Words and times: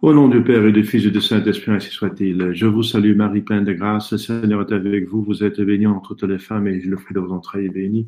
Au 0.00 0.14
nom 0.14 0.28
du 0.28 0.44
Père 0.44 0.64
et 0.64 0.70
du 0.70 0.84
Fils 0.84 1.06
et 1.06 1.10
du 1.10 1.20
Saint-Esprit, 1.20 1.72
ainsi 1.72 1.90
soit-il. 1.90 2.52
Je 2.52 2.66
vous 2.66 2.84
salue, 2.84 3.16
Marie, 3.16 3.40
pleine 3.40 3.64
de 3.64 3.72
grâce. 3.72 4.12
Le 4.12 4.18
Seigneur 4.18 4.60
est 4.60 4.72
avec 4.72 5.08
vous. 5.08 5.24
Vous 5.24 5.42
êtes 5.42 5.60
bénie 5.60 5.88
entre 5.88 6.14
toutes 6.14 6.30
les 6.30 6.38
femmes 6.38 6.68
et 6.68 6.78
le 6.78 6.96
fruit 6.96 7.14
de 7.14 7.18
vos 7.18 7.32
entrailles 7.32 7.66
est 7.66 7.70
béni. 7.70 8.06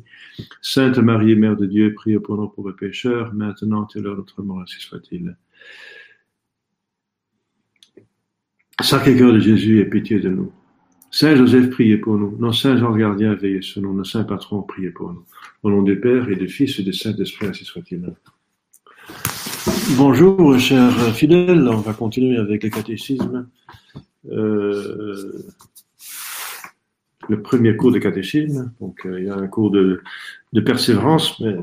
Sainte 0.61 0.97
Marie, 0.99 1.35
Mère 1.35 1.57
de 1.57 1.65
Dieu, 1.65 1.93
priez 1.93 2.17
pour 2.17 2.37
nous 2.37 2.47
pauvres 2.47 2.71
pécheurs, 2.71 3.33
maintenant 3.33 3.85
et 3.93 3.99
à 3.99 4.01
l'heure 4.01 4.13
de 4.13 4.19
notre 4.19 4.41
mort, 4.41 4.61
ainsi 4.61 4.79
soit-il. 4.79 5.35
Sacré-Cœur 8.79 9.33
de 9.33 9.39
Jésus, 9.39 9.81
aie 9.81 9.85
pitié 9.85 10.21
de 10.21 10.29
nous. 10.29 10.53
Saint 11.11 11.35
Joseph, 11.35 11.71
priez 11.71 11.97
pour 11.97 12.17
nous. 12.17 12.37
Nos 12.39 12.53
saints 12.53 12.81
anges 12.81 12.97
gardiens, 12.97 13.35
veillez 13.35 13.61
sur 13.61 13.81
nous. 13.81 13.93
Nos 13.93 14.05
saints 14.05 14.23
patrons, 14.23 14.61
priez 14.61 14.91
pour 14.91 15.11
nous. 15.11 15.25
Au 15.61 15.69
nom 15.69 15.81
du 15.81 15.99
Père 15.99 16.29
et 16.29 16.37
du 16.37 16.47
Fils 16.47 16.79
et 16.79 16.83
du 16.83 16.93
Saint-Esprit, 16.93 17.47
ainsi 17.47 17.65
soit-il. 17.65 18.13
Bonjour, 19.97 20.57
chers 20.57 21.13
fidèles. 21.13 21.67
On 21.67 21.77
va 21.77 21.93
continuer 21.93 22.37
avec 22.37 22.63
le 22.63 22.69
catéchisme. 22.69 23.49
Euh, 24.31 25.43
le 27.27 27.41
premier 27.41 27.75
cours 27.75 27.91
de 27.91 27.99
catéchisme. 27.99 28.73
Donc, 28.79 29.05
euh, 29.05 29.19
il 29.19 29.25
y 29.25 29.29
a 29.29 29.35
un 29.35 29.47
cours 29.47 29.69
de, 29.71 30.01
persévérance, 30.65 31.39
mais 31.39 31.55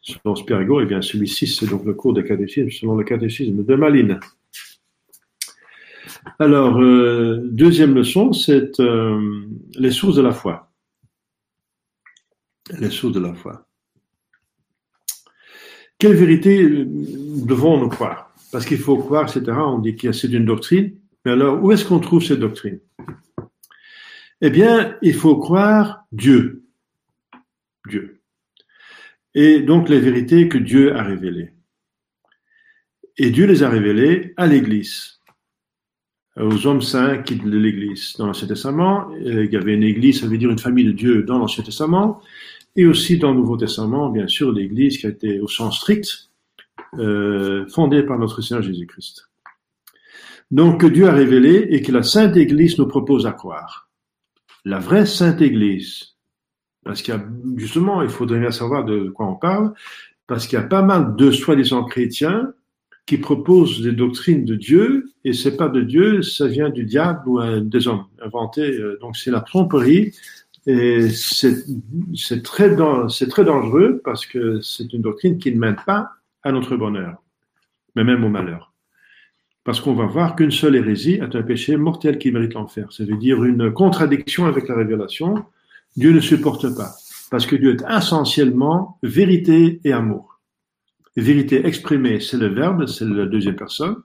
selon 0.00 0.36
Spirago, 0.36 0.80
et 0.80 0.86
bien 0.86 1.02
celui-ci, 1.02 1.46
c'est 1.46 1.66
donc 1.66 1.84
le 1.84 1.94
cours 1.94 2.14
de 2.14 2.22
catéchisme 2.22 2.70
selon 2.70 2.96
le 2.96 3.04
catéchisme 3.04 3.64
de 3.64 3.74
Malines. 3.74 4.20
Alors, 6.38 6.80
euh, 6.80 7.40
deuxième 7.44 7.94
leçon, 7.94 8.32
c'est 8.32 8.80
les 9.78 9.90
sources 9.90 10.16
de 10.16 10.22
la 10.22 10.32
foi. 10.32 10.70
Les 12.78 12.90
sources 12.90 13.14
de 13.14 13.20
la 13.20 13.34
foi. 13.34 13.66
Quelle 15.98 16.14
vérité 16.14 16.62
devons-nous 16.66 17.88
croire? 17.88 18.34
Parce 18.52 18.66
qu'il 18.66 18.78
faut 18.78 18.98
croire, 18.98 19.24
etc. 19.24 19.56
On 19.58 19.78
dit 19.78 19.94
qu'il 19.94 20.08
y 20.08 20.10
a 20.10 20.12
c'est 20.12 20.28
une 20.28 20.44
doctrine. 20.44 20.92
Mais 21.24 21.32
alors, 21.32 21.62
où 21.62 21.72
est-ce 21.72 21.84
qu'on 21.84 21.98
trouve 21.98 22.22
cette 22.22 22.40
doctrine? 22.40 22.78
Eh 24.40 24.50
bien, 24.50 24.96
il 25.02 25.14
faut 25.14 25.36
croire 25.36 26.04
Dieu. 26.12 26.64
Dieu. 27.88 28.20
Et 29.34 29.60
donc 29.60 29.88
les 29.88 30.00
vérités 30.00 30.48
que 30.48 30.58
Dieu 30.58 30.94
a 30.94 31.02
révélées. 31.02 31.52
Et 33.18 33.30
Dieu 33.30 33.46
les 33.46 33.62
a 33.62 33.68
révélées 33.68 34.34
à 34.36 34.46
l'Église, 34.46 35.20
aux 36.36 36.66
hommes 36.66 36.82
saints 36.82 37.18
qui 37.18 37.36
de 37.36 37.58
l'Église. 37.58 38.14
Dans 38.18 38.26
l'Ancien 38.26 38.48
Testament, 38.48 39.10
il 39.18 39.50
y 39.50 39.56
avait 39.56 39.74
une 39.74 39.82
Église, 39.82 40.20
ça 40.20 40.26
veut 40.26 40.36
dire 40.36 40.50
une 40.50 40.58
famille 40.58 40.84
de 40.84 40.92
Dieu 40.92 41.22
dans 41.22 41.38
l'Ancien 41.38 41.64
Testament, 41.64 42.20
et 42.76 42.86
aussi 42.86 43.18
dans 43.18 43.32
le 43.32 43.38
Nouveau 43.38 43.56
Testament, 43.56 44.10
bien 44.10 44.28
sûr, 44.28 44.52
l'Église 44.52 44.98
qui 44.98 45.06
a 45.06 45.10
été 45.10 45.40
au 45.40 45.48
sens 45.48 45.78
strict 45.78 46.30
euh, 46.98 47.66
fondée 47.68 48.02
par 48.02 48.18
notre 48.18 48.42
Seigneur 48.42 48.62
Jésus-Christ. 48.62 49.28
Donc 50.50 50.82
que 50.82 50.86
Dieu 50.86 51.08
a 51.08 51.12
révélé 51.12 51.66
et 51.70 51.82
que 51.82 51.90
la 51.90 52.02
Sainte 52.02 52.36
Église 52.36 52.78
nous 52.78 52.86
propose 52.86 53.26
à 53.26 53.32
croire. 53.32 53.90
La 54.64 54.78
vraie 54.78 55.06
Sainte 55.06 55.42
Église. 55.42 56.14
Parce 56.84 57.02
qu'il 57.02 57.14
y 57.14 57.16
a, 57.16 57.24
justement, 57.56 58.02
il 58.02 58.08
faudrait 58.08 58.38
bien 58.38 58.52
savoir 58.52 58.84
de 58.84 59.08
quoi 59.08 59.26
on 59.26 59.34
parle, 59.34 59.72
parce 60.26 60.46
qu'il 60.46 60.58
y 60.58 60.62
a 60.62 60.64
pas 60.64 60.82
mal 60.82 61.16
de 61.16 61.30
soi-disant 61.30 61.84
chrétiens 61.84 62.52
qui 63.06 63.18
proposent 63.18 63.82
des 63.82 63.92
doctrines 63.92 64.44
de 64.44 64.56
Dieu, 64.56 65.10
et 65.24 65.32
c'est 65.32 65.56
pas 65.56 65.68
de 65.68 65.80
Dieu, 65.80 66.22
ça 66.22 66.48
vient 66.48 66.70
du 66.70 66.84
diable 66.84 67.28
ou 67.28 67.40
des 67.60 67.86
hommes 67.86 68.06
inventés. 68.20 68.78
Euh, 68.78 68.98
donc 69.00 69.16
c'est 69.16 69.30
la 69.30 69.40
tromperie, 69.40 70.12
et 70.66 71.10
c'est 71.10 72.42
très, 72.42 72.74
dangereux 72.74 74.00
parce 74.04 74.26
que 74.26 74.60
c'est 74.60 74.92
une 74.92 75.02
doctrine 75.02 75.38
qui 75.38 75.52
ne 75.52 75.58
mène 75.58 75.76
pas 75.86 76.10
à 76.42 76.50
notre 76.50 76.76
bonheur, 76.76 77.22
mais 77.94 78.02
même 78.02 78.24
au 78.24 78.28
malheur. 78.28 78.72
Parce 79.62 79.80
qu'on 79.80 79.94
va 79.94 80.06
voir 80.06 80.36
qu'une 80.36 80.50
seule 80.50 80.76
hérésie 80.76 81.14
est 81.14 81.34
un 81.36 81.42
péché 81.42 81.76
mortel 81.76 82.18
qui 82.18 82.30
mérite 82.32 82.54
l'enfer. 82.54 82.92
Ça 82.92 83.04
veut 83.04 83.16
dire 83.16 83.44
une 83.44 83.72
contradiction 83.72 84.46
avec 84.46 84.68
la 84.68 84.76
révélation. 84.76 85.44
Dieu 85.96 86.12
ne 86.12 86.20
supporte 86.20 86.74
pas. 86.76 86.94
Parce 87.30 87.46
que 87.46 87.56
Dieu 87.56 87.74
est 87.74 87.84
essentiellement 87.88 88.98
vérité 89.02 89.80
et 89.84 89.92
amour. 89.92 90.40
Vérité 91.16 91.66
exprimée, 91.66 92.20
c'est 92.20 92.36
le 92.36 92.48
verbe, 92.48 92.86
c'est 92.86 93.04
la 93.04 93.26
deuxième 93.26 93.56
personne. 93.56 93.96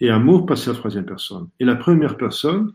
Et 0.00 0.10
amour, 0.10 0.46
c'est 0.54 0.70
la 0.70 0.76
troisième 0.76 1.06
personne. 1.06 1.48
Et 1.58 1.64
la 1.64 1.74
première 1.74 2.16
personne, 2.16 2.72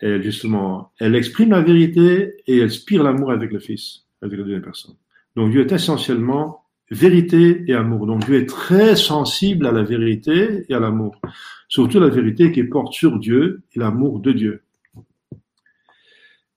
elle, 0.00 0.22
justement, 0.22 0.92
elle 0.98 1.14
exprime 1.14 1.50
la 1.50 1.62
vérité 1.62 2.34
et 2.46 2.58
elle 2.58 2.70
spire 2.70 3.02
l'amour 3.02 3.32
avec 3.32 3.52
le 3.52 3.58
Fils, 3.58 4.06
avec 4.22 4.38
la 4.38 4.44
deuxième 4.44 4.62
personne. 4.62 4.96
Donc 5.36 5.50
Dieu 5.50 5.60
est 5.62 5.72
essentiellement 5.72 6.64
vérité 6.90 7.64
et 7.66 7.74
amour. 7.74 8.06
Donc 8.06 8.24
Dieu 8.24 8.36
est 8.36 8.48
très 8.48 8.96
sensible 8.96 9.66
à 9.66 9.72
la 9.72 9.82
vérité 9.82 10.64
et 10.68 10.74
à 10.74 10.80
l'amour. 10.80 11.20
Surtout 11.68 11.98
la 11.98 12.08
vérité 12.08 12.52
qui 12.52 12.64
porte 12.64 12.92
sur 12.92 13.18
Dieu 13.18 13.62
et 13.74 13.78
l'amour 13.78 14.20
de 14.20 14.32
Dieu. 14.32 14.62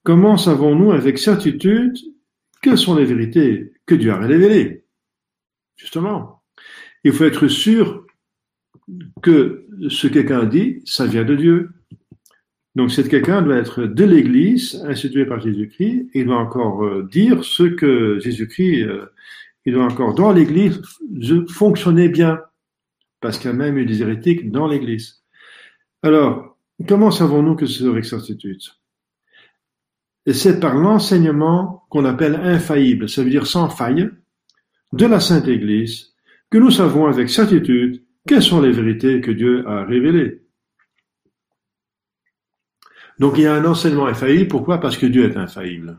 Comment 0.03 0.37
savons-nous 0.37 0.91
avec 0.91 1.17
certitude 1.17 1.97
quelles 2.61 2.77
sont 2.77 2.95
les 2.95 3.05
vérités 3.05 3.73
que 3.85 3.95
Dieu 3.95 4.11
a 4.11 4.17
révélées? 4.17 4.83
Justement, 5.75 6.41
il 7.03 7.11
faut 7.11 7.25
être 7.25 7.47
sûr 7.47 8.05
que 9.21 9.67
ce 9.89 10.07
que 10.07 10.13
quelqu'un 10.13 10.45
dit, 10.45 10.81
ça 10.85 11.05
vient 11.05 11.23
de 11.23 11.35
Dieu. 11.35 11.69
Donc, 12.77 12.91
cet 12.91 13.09
quelqu'un 13.09 13.41
doit 13.41 13.55
être 13.55 13.85
de 13.85 14.03
l'Église, 14.03 14.85
institué 14.87 15.25
par 15.25 15.41
Jésus-Christ, 15.41 16.09
et 16.13 16.19
il 16.19 16.27
doit 16.27 16.37
encore 16.37 16.85
euh, 16.85 17.09
dire 17.11 17.43
ce 17.43 17.63
que 17.63 18.19
Jésus-Christ, 18.19 18.83
euh, 18.83 19.07
il 19.65 19.73
doit 19.73 19.85
encore, 19.85 20.13
dans 20.13 20.31
l'Église, 20.31 20.79
fonctionner 21.49 22.07
bien, 22.07 22.39
parce 23.19 23.39
qu'il 23.39 23.49
y 23.49 23.53
a 23.53 23.57
même 23.57 23.79
eu 23.79 23.87
des 23.87 24.03
hérétiques 24.03 24.51
dans 24.51 24.67
l'Église. 24.67 25.23
Alors, 26.03 26.55
comment 26.87 27.09
savons-nous 27.09 27.55
que 27.55 27.65
c'est 27.65 27.87
avec 27.87 28.05
certitude 28.05 28.61
c'est 30.33 30.59
par 30.59 30.75
l'enseignement 30.75 31.85
qu'on 31.89 32.05
appelle 32.05 32.35
infaillible, 32.35 33.09
ça 33.09 33.23
veut 33.23 33.29
dire 33.31 33.47
sans 33.47 33.69
faille, 33.69 34.09
de 34.93 35.05
la 35.07 35.19
Sainte 35.19 35.47
Église, 35.47 36.13
que 36.51 36.59
nous 36.59 36.69
savons 36.69 37.07
avec 37.07 37.29
certitude 37.29 38.03
quelles 38.27 38.43
sont 38.43 38.61
les 38.61 38.71
vérités 38.71 39.21
que 39.21 39.31
Dieu 39.31 39.67
a 39.67 39.83
révélées. 39.83 40.41
Donc 43.19 43.33
il 43.37 43.43
y 43.43 43.47
a 43.47 43.53
un 43.53 43.65
enseignement 43.65 44.07
infaillible. 44.07 44.47
Pourquoi? 44.47 44.79
Parce 44.79 44.97
que 44.97 45.05
Dieu 45.05 45.29
est 45.29 45.37
infaillible. 45.37 45.97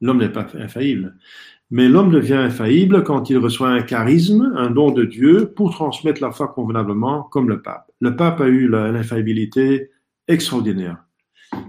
L'homme 0.00 0.18
n'est 0.18 0.28
pas 0.28 0.46
infaillible. 0.54 1.16
Mais 1.70 1.88
l'homme 1.88 2.10
devient 2.10 2.34
infaillible 2.34 3.04
quand 3.04 3.28
il 3.30 3.38
reçoit 3.38 3.68
un 3.68 3.82
charisme, 3.82 4.52
un 4.56 4.70
don 4.70 4.90
de 4.90 5.04
Dieu, 5.04 5.52
pour 5.54 5.70
transmettre 5.70 6.22
la 6.22 6.30
foi 6.30 6.48
convenablement, 6.48 7.24
comme 7.24 7.48
le 7.48 7.60
pape. 7.60 7.90
Le 8.00 8.16
pape 8.16 8.40
a 8.40 8.48
eu 8.48 8.68
l'infaillibilité 8.68 9.90
extraordinaire. 10.28 11.04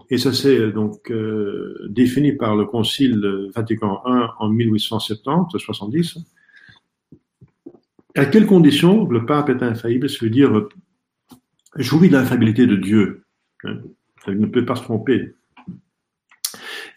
Et 0.09 0.17
ça 0.17 0.33
c'est 0.33 0.71
donc 0.71 1.11
euh, 1.11 1.87
défini 1.89 2.33
par 2.33 2.55
le 2.55 2.65
Concile 2.65 3.49
Vatican 3.55 4.01
I 4.05 4.27
en 4.39 4.51
1870-70. 4.51 6.23
À 8.15 8.25
quelles 8.25 8.47
conditions 8.47 9.07
le 9.07 9.25
pape 9.25 9.49
est 9.49 9.63
infaillible? 9.63 10.09
Ça 10.09 10.17
veut 10.21 10.31
dire 10.31 10.67
jouit 11.75 12.09
de 12.09 12.13
l'infaillibilité 12.13 12.67
de 12.67 12.75
Dieu. 12.75 13.23
Il 14.31 14.39
ne 14.39 14.47
peut 14.47 14.65
pas 14.65 14.75
se 14.75 14.83
tromper. 14.83 15.33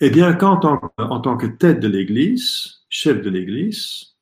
Eh 0.01 0.11
bien, 0.11 0.33
quand 0.33 0.65
en, 0.65 1.21
tant 1.21 1.37
que 1.37 1.47
tête 1.47 1.81
de 1.81 1.89
l'Église, 1.89 2.83
chef 2.89 3.23
de 3.23 3.31
l'Église, 3.31 4.17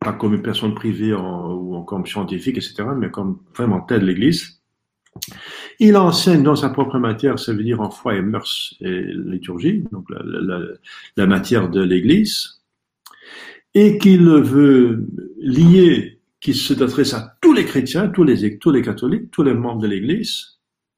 pas 0.00 0.12
comme 0.12 0.34
une 0.34 0.42
personne 0.42 0.74
privée 0.74 1.14
ou 1.14 1.82
comme 1.86 2.06
scientifique, 2.06 2.56
etc., 2.56 2.84
mais 2.96 3.10
comme 3.10 3.38
vraiment 3.54 3.80
tête 3.80 4.00
de 4.00 4.06
l'Église, 4.06 4.60
il 5.78 5.96
enseigne 5.96 6.42
dans 6.42 6.56
sa 6.56 6.68
propre 6.68 6.98
matière, 6.98 7.38
ça 7.38 7.52
veut 7.52 7.62
dire 7.62 7.80
en 7.80 7.90
foi 7.90 8.16
et 8.16 8.22
mœurs 8.22 8.74
et 8.80 9.02
liturgie, 9.12 9.84
donc 9.92 10.06
la, 10.10 11.26
matière 11.26 11.68
de 11.68 11.80
l'Église, 11.80 12.62
et 13.74 13.98
qu'il 13.98 14.28
veut 14.28 15.06
lier, 15.38 16.20
qu'il 16.40 16.56
s'adresse 16.56 17.14
à 17.14 17.36
tous 17.40 17.52
les 17.52 17.64
chrétiens, 17.64 18.08
tous 18.08 18.24
les, 18.24 18.58
tous 18.58 18.70
les 18.70 18.82
catholiques, 18.82 19.30
tous 19.30 19.42
les 19.42 19.54
membres 19.54 19.82
de 19.82 19.88
l'Église, 19.88 20.53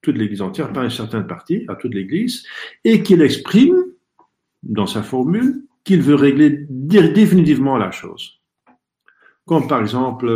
toute 0.07 0.17
l'Église 0.17 0.41
entière, 0.41 0.73
pas 0.73 0.85
une 0.85 0.91
certaine 0.91 1.27
partie, 1.27 1.65
à 1.67 1.75
toute 1.75 1.93
l'Église, 1.93 2.47
et 2.85 3.03
qu'il 3.03 3.23
exprime 3.23 3.77
dans 4.63 4.87
sa 4.87 5.03
formule 5.03 5.65
qu'il 5.83 6.01
veut 6.01 6.15
régler 6.15 6.65
définitivement 6.69 7.77
la 7.77 7.91
chose. 7.91 8.41
Comme 9.47 9.67
par 9.67 9.81
exemple, 9.81 10.29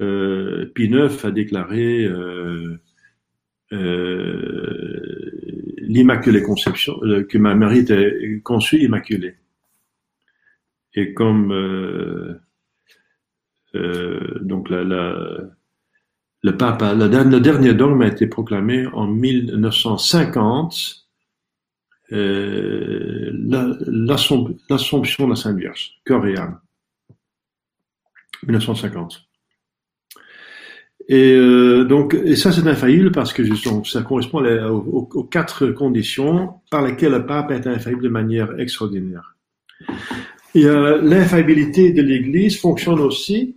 euh, 0.00 0.72
Pie 0.74 0.86
IX 0.86 1.24
a 1.24 1.30
déclaré 1.30 2.04
euh, 2.04 2.80
euh, 3.72 5.72
l'Immaculée 5.76 6.42
Conception, 6.42 6.98
euh, 7.02 7.24
que 7.24 7.36
ma 7.36 7.54
Marie 7.54 7.80
était 7.80 8.40
conçue 8.42 8.78
immaculée. 8.78 9.34
Et 10.94 11.12
comme 11.12 11.52
euh, 11.52 12.40
euh, 13.74 14.38
donc 14.40 14.70
la, 14.70 14.84
la 14.84 15.50
le 16.42 16.56
pape, 16.56 16.82
le, 16.82 17.40
dernier 17.40 17.74
dogme 17.74 18.02
a 18.02 18.06
été 18.06 18.26
proclamé 18.26 18.86
en 18.86 19.06
1950, 19.06 21.06
euh, 22.12 23.30
l'Assomption 23.34 25.24
de 25.24 25.30
la 25.30 25.36
Sainte 25.36 25.56
Vierge, 25.56 26.00
corps 26.04 26.26
et 26.26 26.36
âme. 26.36 26.58
1950. 28.46 29.22
Et 31.08 31.32
euh, 31.32 31.84
donc, 31.84 32.14
et 32.14 32.36
ça 32.36 32.52
c'est 32.52 32.66
infaillible 32.66 33.10
parce 33.10 33.32
que 33.32 33.44
justement, 33.44 33.82
ça 33.84 34.02
correspond 34.02 34.44
aux, 34.44 35.08
aux, 35.12 35.24
quatre 35.24 35.68
conditions 35.68 36.54
par 36.70 36.82
lesquelles 36.82 37.12
le 37.12 37.26
pape 37.26 37.50
est 37.50 37.66
infaillible 37.66 38.02
de 38.02 38.08
manière 38.08 38.58
extraordinaire. 38.58 39.36
Et 40.54 40.64
euh, 40.64 41.00
l'infaillibilité 41.02 41.92
de 41.92 42.02
l'Église 42.02 42.60
fonctionne 42.60 43.00
aussi 43.00 43.56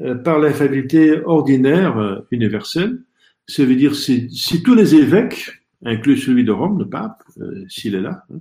euh, 0.00 0.16
par 0.16 0.40
l'infaillibilité 0.40 1.22
ordinaire 1.24 1.98
euh, 1.98 2.26
universelle. 2.32 2.98
Ça 3.46 3.64
veut 3.64 3.76
dire 3.76 3.94
si, 3.94 4.28
si 4.30 4.62
tous 4.62 4.74
les 4.74 4.96
évêques, 4.96 5.62
inclus 5.84 6.16
celui 6.16 6.44
de 6.44 6.50
Rome, 6.50 6.78
le 6.78 6.88
pape, 6.88 7.22
euh, 7.40 7.64
s'il 7.68 7.94
est 7.94 8.00
là, 8.00 8.24
hein, 8.32 8.38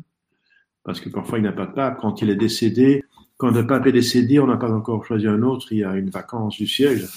parce 0.84 1.00
que 1.00 1.10
parfois 1.10 1.38
il 1.40 1.44
n'a 1.44 1.52
pas 1.52 1.66
de 1.66 1.74
pape, 1.74 2.00
quand 2.00 2.22
il 2.22 2.30
est 2.30 2.36
décédé, 2.36 3.04
quand 3.38 3.52
le 3.52 3.68
pape 3.68 3.86
est 3.88 3.92
décédé, 3.92 4.40
on 4.40 4.48
n'a 4.48 4.58
pas 4.58 4.72
encore 4.72 5.06
choisi 5.06 5.28
un 5.28 5.44
autre, 5.44 5.68
il 5.72 5.80
y 5.80 5.84
a 5.84 5.96
une 5.96 6.10
vacance 6.10 6.58
du 6.58 6.66
siège, 6.66 7.08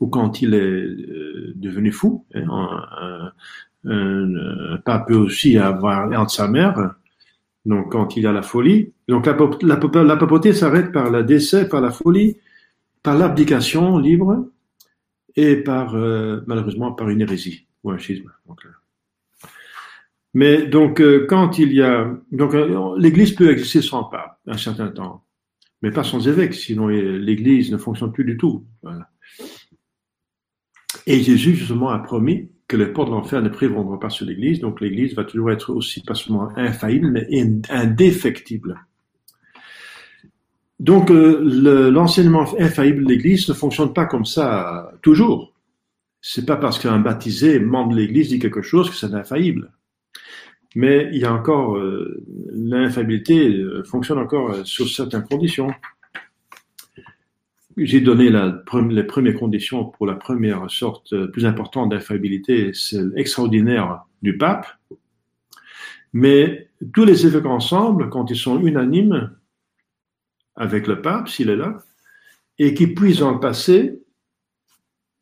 ou 0.00 0.08
quand 0.08 0.42
il 0.42 0.54
est 0.54 0.60
euh, 0.60 1.52
devenu 1.54 1.92
fou, 1.92 2.24
hein, 2.34 2.46
un, 3.00 3.32
un, 3.84 4.78
pape 4.84 5.08
peut 5.08 5.14
aussi 5.14 5.58
avoir 5.58 6.08
l'air 6.08 6.24
de 6.24 6.30
sa 6.30 6.48
mère, 6.48 6.94
donc 7.66 7.92
quand 7.92 8.16
il 8.16 8.26
a 8.26 8.32
la 8.32 8.42
folie. 8.42 8.92
Donc 9.08 9.26
la, 9.26 9.36
la, 9.62 10.04
la 10.04 10.16
papauté 10.16 10.52
s'arrête 10.52 10.92
par 10.92 11.10
le 11.10 11.22
décès, 11.22 11.68
par 11.68 11.80
la 11.80 11.90
folie, 11.90 12.36
par 13.04 13.16
l'abdication 13.16 13.98
libre 13.98 14.50
et 15.36 15.56
par 15.56 15.94
euh, 15.94 16.40
malheureusement 16.48 16.92
par 16.92 17.08
une 17.10 17.20
hérésie 17.20 17.68
ou 17.84 17.90
un 17.92 17.98
schisme. 17.98 18.32
Euh. 18.48 18.54
mais 20.32 20.66
donc 20.66 21.00
euh, 21.00 21.26
quand 21.28 21.58
il 21.58 21.72
y 21.72 21.82
a 21.82 22.10
donc 22.32 22.54
l'Église 22.98 23.32
peut 23.32 23.52
exister 23.52 23.82
sans 23.82 24.04
pape 24.04 24.40
un 24.46 24.56
certain 24.56 24.88
temps, 24.88 25.24
mais 25.82 25.92
pas 25.92 26.02
sans 26.02 26.26
évêque, 26.26 26.54
sinon 26.54 26.88
l'Église 26.88 27.70
ne 27.70 27.76
fonctionne 27.76 28.10
plus 28.10 28.24
du 28.24 28.36
tout. 28.36 28.66
Et 31.06 31.20
Jésus 31.20 31.54
justement 31.54 31.90
a 31.90 31.98
promis 31.98 32.50
que 32.66 32.78
les 32.78 32.86
portes 32.86 33.08
de 33.08 33.14
l'enfer 33.14 33.42
ne 33.42 33.50
prévaudront 33.50 33.98
pas 33.98 34.08
sur 34.08 34.24
l'Église, 34.24 34.60
donc 34.60 34.80
l'Église 34.80 35.14
va 35.14 35.24
toujours 35.24 35.50
être 35.50 35.74
aussi 35.74 36.02
pas 36.02 36.14
seulement 36.14 36.48
infaillible, 36.56 37.10
mais 37.10 37.28
indéfectible. 37.68 38.80
Donc 40.80 41.10
euh, 41.10 41.90
l'enseignement 41.90 42.46
infaillible 42.58 43.04
de 43.04 43.08
l'Église 43.08 43.48
ne 43.48 43.54
fonctionne 43.54 43.92
pas 43.92 44.06
comme 44.06 44.24
ça 44.24 44.92
toujours. 45.02 45.52
C'est 46.20 46.46
pas 46.46 46.56
parce 46.56 46.78
qu'un 46.78 46.98
baptisé, 46.98 47.60
membre 47.60 47.92
de 47.92 48.00
l'Église, 48.00 48.28
dit 48.28 48.38
quelque 48.38 48.62
chose 48.62 48.90
que 48.90 48.96
c'est 48.96 49.14
infaillible. 49.14 49.70
Mais 50.74 51.08
il 51.12 51.18
y 51.18 51.24
a 51.24 51.32
encore 51.32 51.76
euh, 51.76 52.24
l'infaillibilité 52.52 53.48
euh, 53.48 53.84
fonctionne 53.84 54.18
encore 54.18 54.66
sur 54.66 54.88
certaines 54.88 55.24
conditions. 55.24 55.70
J'ai 57.76 58.00
donné 58.00 58.30
la, 58.30 58.62
les 58.90 59.04
premières 59.04 59.34
conditions 59.34 59.84
pour 59.84 60.06
la 60.06 60.14
première 60.14 60.70
sorte 60.70 61.14
plus 61.32 61.44
importante 61.44 61.90
d'infaillibilité, 61.90 62.72
c'est 62.72 63.02
l'extraordinaire 63.14 64.04
du 64.22 64.38
pape. 64.38 64.66
Mais 66.12 66.70
tous 66.92 67.04
les 67.04 67.26
évêques 67.26 67.46
ensemble, 67.46 68.10
quand 68.10 68.30
ils 68.30 68.36
sont 68.36 68.60
unanimes, 68.60 69.32
avec 70.56 70.86
le 70.86 71.02
pape, 71.02 71.28
s'il 71.28 71.50
est 71.50 71.56
là, 71.56 71.78
et 72.58 72.74
qui 72.74 72.86
puisse 72.86 73.18
dans 73.18 73.32
le 73.32 73.40
passé, 73.40 74.00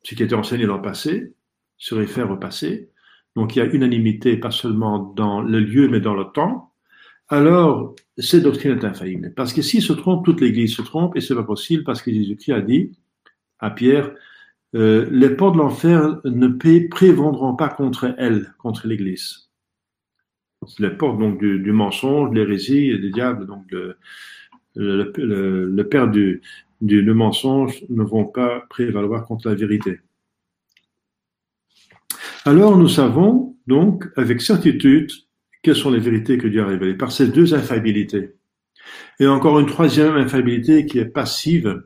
ce 0.03 0.15
qui 0.15 0.23
était 0.23 0.35
enseigné 0.35 0.67
dans 0.67 0.77
le 0.77 0.83
passé, 0.83 1.33
se 1.79 1.95
réfère 1.95 2.31
au 2.31 2.37
passé, 2.37 2.91
donc 3.35 3.57
il 3.57 3.61
y 3.61 3.63
a 3.63 3.67
unanimité 3.67 4.37
pas 4.37 4.51
seulement 4.51 4.99
dans 4.99 5.41
le 5.41 5.61
lieu, 5.61 5.89
mais 5.89 6.01
dans 6.01 6.15
le 6.15 6.25
temps, 6.25 6.73
alors 7.29 7.95
cette 8.19 8.43
doctrine 8.43 8.73
est 8.73 8.85
infaillible. 8.85 9.33
Parce 9.35 9.53
que 9.53 9.63
s'il 9.63 9.83
se 9.83 9.93
trompe, 9.95 10.25
toute 10.25 10.41
l'Église 10.41 10.75
se 10.75 10.83
trompe, 10.83 11.17
et 11.17 11.21
c'est 11.21 11.35
pas 11.35 11.43
possible 11.43 11.85
parce 11.85 12.03
que 12.03 12.13
Jésus-Christ 12.13 12.53
a 12.53 12.61
dit 12.61 12.93
à 13.59 13.71
Pierre, 13.71 14.13
euh, 14.75 15.09
les 15.11 15.31
portes 15.31 15.55
de 15.55 15.59
l'enfer 15.59 16.21
ne 16.25 16.49
prévendront 16.89 17.57
pas 17.57 17.69
contre 17.69 18.15
elle, 18.19 18.55
contre 18.59 18.87
l'Église. 18.87 19.51
Les 20.79 20.91
portes 20.91 21.19
donc 21.19 21.39
du, 21.39 21.59
du 21.59 21.73
mensonge, 21.73 22.31
de 22.31 22.37
l'hérésie 22.37 22.99
du 22.99 23.11
diable, 23.11 23.47
donc 23.47 23.67
de, 23.69 23.97
le, 24.75 25.13
le, 25.17 25.89
père 25.89 26.09
du, 26.09 26.43
du, 26.81 27.03
mensonge 27.13 27.85
ne 27.89 28.03
vont 28.03 28.25
pas 28.25 28.65
prévaloir 28.71 29.27
contre 29.27 29.49
la 29.49 29.55
vérité. 29.55 30.01
Alors 32.45 32.77
nous 32.77 32.89
savons 32.89 33.57
donc 33.67 34.07
avec 34.17 34.43
certitude 34.43 35.11
quelles 35.63 35.77
sont 35.77 35.91
les 35.91 36.01
vérités 36.01 36.39
que 36.39 36.49
Dieu 36.49 36.63
a 36.63 36.67
révélées 36.67 36.95
par 36.95 37.13
ces 37.13 37.29
deux 37.29 37.55
infaillibilités. 37.55 38.35
Et 39.21 39.27
encore 39.27 39.61
une 39.61 39.67
troisième 39.67 40.17
infaillibilité 40.17 40.87
qui 40.87 40.99
est 40.99 41.07
passive 41.07 41.85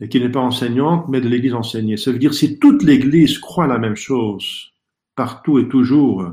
et 0.00 0.08
qui 0.08 0.20
n'est 0.20 0.28
pas 0.28 0.40
enseignante, 0.40 1.06
mais 1.08 1.20
de 1.20 1.28
l'Église 1.28 1.54
enseignée. 1.54 1.96
Ça 1.96 2.12
veut 2.12 2.18
dire 2.18 2.34
si 2.34 2.58
toute 2.58 2.82
l'Église 2.82 3.38
croit 3.38 3.66
la 3.66 3.78
même 3.78 3.96
chose 3.96 4.72
partout 5.16 5.58
et 5.58 5.68
toujours, 5.68 6.30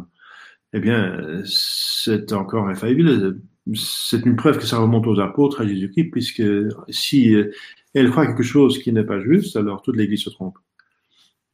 eh 0.73 0.79
bien, 0.79 1.41
c'est 1.45 2.33
encore 2.33 2.67
infaillible 2.67 3.39
c'est 3.73 4.25
une 4.25 4.35
preuve 4.35 4.57
que 4.57 4.65
ça 4.65 4.77
remonte 4.77 5.07
aux 5.07 5.19
apôtres, 5.19 5.61
à 5.61 5.67
Jésus-Christ, 5.67 6.11
puisque 6.11 6.43
si 6.89 7.33
euh, 7.33 7.51
elle 7.93 8.09
croit 8.09 8.27
quelque 8.27 8.43
chose 8.43 8.79
qui 8.79 8.91
n'est 8.91 9.03
pas 9.03 9.21
juste, 9.21 9.55
alors 9.55 9.81
toute 9.81 9.95
l'Église 9.95 10.23
se 10.23 10.29
trompe. 10.29 10.57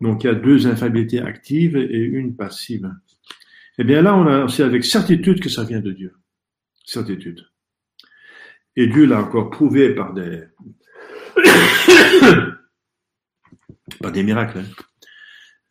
Donc 0.01 0.23
il 0.23 0.27
y 0.27 0.29
a 0.29 0.35
deux 0.35 0.67
infaillibilités 0.67 1.21
actives 1.21 1.75
et 1.75 1.99
une 1.99 2.35
passive. 2.35 2.89
Eh 3.77 3.83
bien 3.83 4.01
là, 4.01 4.15
on 4.15 4.25
a 4.27 4.45
aussi 4.45 4.63
avec 4.63 4.85
certitude 4.85 5.41
que 5.41 5.49
ça 5.49 5.63
vient 5.63 5.81
de 5.81 5.91
Dieu. 5.91 6.13
Certitude. 6.85 7.45
Et 8.75 8.87
Dieu 8.87 9.05
l'a 9.05 9.21
encore 9.21 9.49
prouvé 9.49 9.93
par 9.93 10.13
des, 10.13 10.43
par 14.01 14.11
des 14.11 14.23
miracles. 14.23 14.59
Hein. 14.59 14.83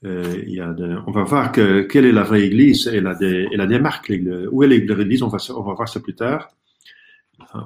Euh, 0.05 1.03
on 1.06 1.11
va 1.11 1.25
voir 1.25 1.50
que, 1.50 1.83
quelle 1.83 2.05
est 2.05 2.12
la 2.12 2.23
vraie 2.23 2.45
Église. 2.45 2.87
Elle 2.87 3.06
a 3.06 3.15
des, 3.15 3.49
elle 3.53 3.61
a 3.61 3.67
des 3.67 3.79
marques. 3.79 4.12
Où 4.53 4.62
est 4.62 4.69
l'Église 4.69 5.23
on 5.23 5.29
va, 5.29 5.39
on 5.56 5.62
va 5.62 5.75
voir 5.75 5.89
ça 5.89 6.00
plus 6.00 6.15
tard. 6.15 6.50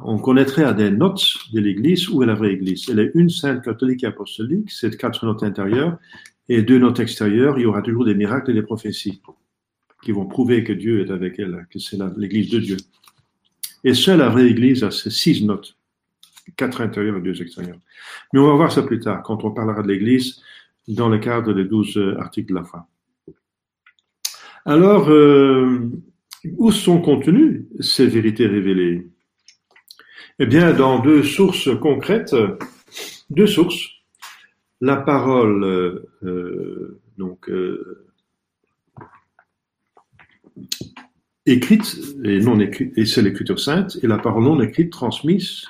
On 0.05 0.19
connaîtrait 0.19 0.65
à 0.65 0.73
des 0.73 0.91
notes 0.91 1.25
de 1.53 1.61
l'Église 1.61 2.09
où 2.09 2.23
est 2.23 2.27
la 2.27 2.35
vraie 2.35 2.53
Église? 2.53 2.89
Elle 2.91 3.01
est 3.01 3.11
une 3.15 3.31
sainte 3.31 3.65
catholique 3.65 4.05
et 4.05 4.07
apostolique, 4.07 4.71
c'est 4.71 4.97
quatre 4.97 5.27
notes 5.27 5.43
intérieures, 5.43 5.99
et 6.49 6.63
deux 6.63 6.79
notes 6.79 7.01
extérieures. 7.01 7.59
Il 7.59 7.63
y 7.63 7.67
aura 7.67 7.83
toujours 7.83 8.05
des 8.05 8.15
miracles 8.15 8.53
et 8.53 8.55
des 8.55 8.63
prophéties 8.63 9.21
qui 10.05 10.13
vont 10.13 10.27
prouver 10.27 10.63
que 10.63 10.73
Dieu 10.73 11.01
est 11.01 11.11
avec 11.11 11.39
elle, 11.39 11.67
que 11.71 11.79
c'est 11.79 11.99
l'Église 12.17 12.51
de 12.51 12.59
Dieu. 12.61 12.77
Et 13.83 13.95
seule 13.95 14.19
la 14.19 14.29
vraie 14.29 14.49
Église 14.49 14.85
a 14.85 14.91
ces 14.91 15.11
six 15.11 15.45
notes, 15.45 15.77
quatre 16.57 16.81
intérieures 16.81 17.17
et 17.17 17.23
deux 17.23 17.41
extérieures. 17.43 17.81
Mais 18.33 18.41
on 18.41 18.47
va 18.47 18.55
voir 18.55 18.71
ça 18.71 18.83
plus 18.83 19.01
tard, 19.01 19.23
quand 19.23 19.43
on 19.45 19.51
parlera 19.51 19.83
de 19.83 19.89
l'Église 19.89 20.41
dans 20.89 21.09
le 21.09 21.19
cadre 21.19 21.53
des 21.53 21.65
douze 21.65 21.97
euh, 21.97 22.19
articles 22.19 22.51
de 22.51 22.55
la 22.55 22.65
foi. 22.65 22.87
Alors, 24.65 25.09
euh, 25.11 25.91
où 26.57 26.71
sont 26.71 27.01
contenues 27.01 27.67
ces 27.81 28.07
vérités 28.07 28.47
révélées? 28.47 29.09
Eh 30.39 30.47
bien, 30.47 30.73
dans 30.73 30.99
deux 30.99 31.23
sources 31.23 31.69
concrètes, 31.81 32.35
deux 33.31 33.47
sources. 33.47 33.89
La 34.81 34.97
parole, 34.97 35.65
euh, 36.25 37.01
donc, 37.19 37.51
écrite 41.47 41.97
et 42.25 42.41
non 42.41 42.59
écrite, 42.59 42.93
et 42.97 43.07
c'est 43.07 43.23
l'écriture 43.23 43.61
sainte, 43.61 43.99
et 44.03 44.09
la 44.09 44.19
parole 44.19 44.43
non 44.45 44.61
écrite 44.61 44.91
transmise 44.91 45.67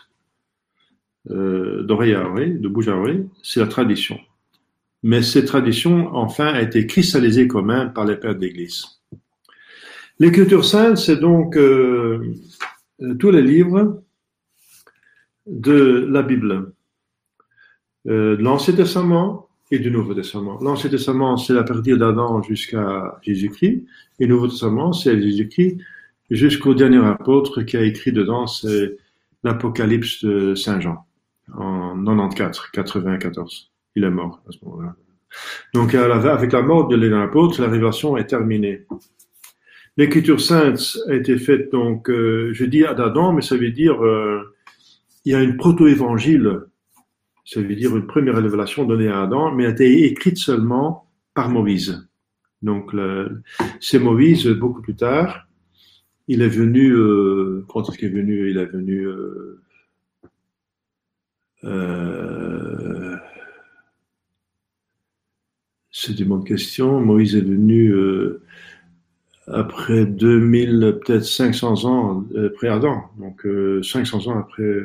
d'oreille 1.26 2.14
à 2.14 2.26
oreille, 2.26 2.58
de 2.58 2.68
bouche 2.68 2.88
à 2.88 2.96
oreille, 2.96 3.26
c'est 3.42 3.60
la 3.60 3.66
tradition 3.66 4.18
mais 5.02 5.22
cette 5.22 5.46
tradition, 5.46 6.14
enfin, 6.14 6.46
a 6.46 6.62
été 6.62 6.86
cristallisée 6.86 7.48
quand 7.48 7.62
même 7.62 7.92
par 7.92 8.04
les 8.04 8.16
pères 8.16 8.34
de 8.34 8.40
l'Église. 8.40 8.84
L'Écriture 10.18 10.64
sainte, 10.64 10.98
c'est 10.98 11.16
donc 11.16 11.56
euh, 11.56 12.34
euh, 13.00 13.14
tous 13.14 13.30
les 13.30 13.42
livres 13.42 14.02
de 15.46 16.06
la 16.08 16.22
Bible, 16.22 16.72
euh, 18.06 18.36
de 18.36 18.42
l'Ancien 18.42 18.74
Testament 18.74 19.48
et 19.72 19.80
du 19.80 19.90
Nouveau 19.90 20.14
Testament. 20.14 20.60
L'Ancien 20.60 20.90
Testament, 20.90 21.36
c'est 21.36 21.56
à 21.56 21.64
partir 21.64 21.98
d'Adam 21.98 22.40
jusqu'à 22.42 23.18
Jésus-Christ, 23.22 23.84
et 24.20 24.26
le 24.26 24.34
Nouveau 24.34 24.46
Testament, 24.46 24.92
c'est 24.92 25.20
Jésus-Christ 25.20 25.78
jusqu'au 26.30 26.74
dernier 26.74 27.04
apôtre 27.04 27.62
qui 27.62 27.76
a 27.76 27.82
écrit 27.82 28.12
dedans, 28.12 28.44
l'Apocalypse 29.42 30.24
de 30.24 30.54
Saint 30.54 30.78
Jean, 30.78 31.04
en 31.52 31.96
94, 32.04 32.70
94 32.72 33.71
il 33.96 34.04
est 34.04 34.10
mort 34.10 34.42
à 34.48 34.52
ce 34.52 34.64
moment-là. 34.64 34.94
Donc 35.74 35.94
avec 35.94 36.52
la 36.52 36.62
mort 36.62 36.88
de 36.88 36.96
l'apôtre, 36.96 37.60
la 37.60 37.68
révélation 37.68 38.16
est 38.16 38.26
terminée. 38.26 38.86
L'écriture 39.96 40.40
sainte 40.40 40.98
a 41.08 41.14
été 41.14 41.36
faite 41.36 41.70
donc, 41.70 42.08
euh, 42.08 42.50
je 42.54 42.64
dis 42.64 42.84
à 42.84 42.92
Adam, 42.92 43.32
mais 43.32 43.42
ça 43.42 43.56
veut 43.56 43.70
dire 43.70 44.02
euh, 44.02 44.54
il 45.24 45.32
y 45.32 45.34
a 45.34 45.42
une 45.42 45.56
proto-évangile, 45.56 46.60
ça 47.44 47.60
veut 47.60 47.74
dire 47.74 47.94
une 47.94 48.06
première 48.06 48.36
révélation 48.36 48.84
donnée 48.84 49.08
à 49.08 49.22
Adam, 49.22 49.54
mais 49.54 49.66
a 49.66 49.70
été 49.70 50.04
écrite 50.06 50.38
seulement 50.38 51.10
par 51.34 51.50
Moïse. 51.50 52.08
Donc 52.62 52.92
c'est 53.80 53.98
Moïse 53.98 54.46
beaucoup 54.46 54.80
plus 54.80 54.96
tard. 54.96 55.46
Il 56.28 56.40
est 56.40 56.48
venu, 56.48 56.92
euh, 56.92 57.66
quand 57.68 57.88
est-ce 57.88 57.98
qu'il 57.98 58.08
est 58.08 58.12
venu? 58.12 58.50
Il 58.50 58.58
est 58.58 58.66
venu 58.66 59.08
C'est 65.92 66.18
une 66.18 66.28
bonne 66.28 66.44
question. 66.44 67.00
Moïse 67.00 67.36
est 67.36 67.42
venu 67.42 67.90
euh, 67.90 68.42
après 69.46 70.06
2000, 70.06 71.00
peut-être 71.04 71.24
500 71.24 71.84
ans 71.84 72.24
après 72.46 72.68
Adam. 72.68 73.02
Donc 73.18 73.46
500 73.84 74.26
ans 74.28 74.38
après, 74.38 74.80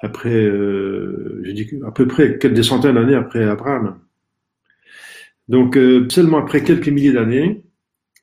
après, 0.00 0.46
je 0.46 1.50
dis 1.52 1.70
à 1.86 1.92
peu 1.92 2.06
près 2.06 2.38
des 2.38 2.62
centaines 2.62 2.96
d'années 2.96 3.14
après 3.14 3.44
Abraham. 3.44 3.98
Donc 5.48 5.78
seulement 6.10 6.38
après 6.38 6.64
quelques 6.64 6.88
milliers 6.88 7.12
d'années 7.12 7.62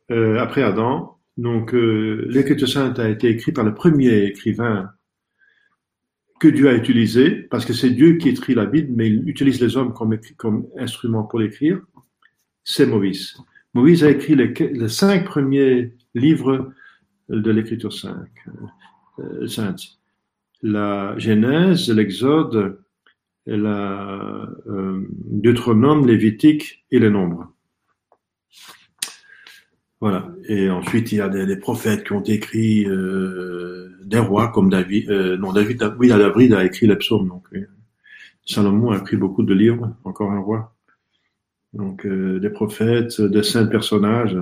après 0.10 0.64
Adam, 0.64 1.18
donc 1.38 1.72
l'Écriture 1.74 2.68
sainte 2.68 3.00
a 3.00 3.10
été 3.10 3.30
écrite 3.30 3.56
par 3.56 3.64
le 3.66 3.74
premier 3.74 4.24
écrivain 4.26 4.92
que 6.40 6.48
Dieu 6.48 6.70
a 6.70 6.76
utilisé, 6.76 7.32
parce 7.32 7.66
que 7.66 7.74
c'est 7.74 7.90
Dieu 7.90 8.18
qui 8.18 8.30
écrit 8.30 8.54
la 8.54 8.66
Bible, 8.66 8.94
mais 8.96 9.10
il 9.10 9.28
utilise 9.28 9.62
les 9.62 9.76
hommes 9.78 9.94
comme, 9.94 10.18
comme 10.38 10.68
instrument 10.78 11.24
pour 11.24 11.40
l'écrire, 11.40 11.82
c'est 12.64 12.86
Moïse. 12.86 13.38
Moïse 13.74 14.04
a 14.04 14.10
écrit 14.10 14.36
les, 14.36 14.90
cinq 14.90 15.26
premiers 15.26 15.94
livres 16.16 16.74
de 17.30 17.52
l'Écriture 17.52 17.94
euh, 19.20 19.48
sainte. 19.48 19.82
La 20.62 21.18
Genèse, 21.18 21.90
l'Exode, 21.90 22.80
la 23.46 24.50
euh, 24.68 25.06
Deutéronome, 25.26 26.06
Lévitique 26.08 26.86
et 26.92 27.00
les 27.00 27.10
Nombres. 27.10 27.54
Voilà. 30.00 30.30
Et 30.48 30.70
ensuite, 30.70 31.12
il 31.12 31.18
y 31.18 31.22
a 31.22 31.30
des, 31.30 31.58
prophètes 31.58 32.04
qui 32.04 32.14
ont 32.14 32.24
écrit 32.24 32.86
euh, 32.86 33.98
des 34.06 34.20
rois 34.20 34.50
comme 34.50 34.70
David. 34.70 35.10
Euh, 35.10 35.38
non, 35.38 35.54
David, 35.54 35.96
oui, 36.00 36.10
David 36.10 36.54
a 36.54 36.66
écrit 36.66 36.88
les 36.88 36.96
psaumes. 36.96 37.28
Donc, 37.28 37.48
euh, 37.54 37.68
Salomon 38.46 38.92
a 38.92 38.98
écrit 38.98 39.18
beaucoup 39.18 39.44
de 39.44 39.54
livres, 39.54 39.96
encore 40.04 40.32
un 40.32 40.40
roi. 40.40 40.76
Donc, 41.74 42.06
euh, 42.06 42.40
des 42.40 42.50
prophètes, 42.50 43.22
des 43.22 43.44
saints 43.44 43.66
personnages 43.66 44.38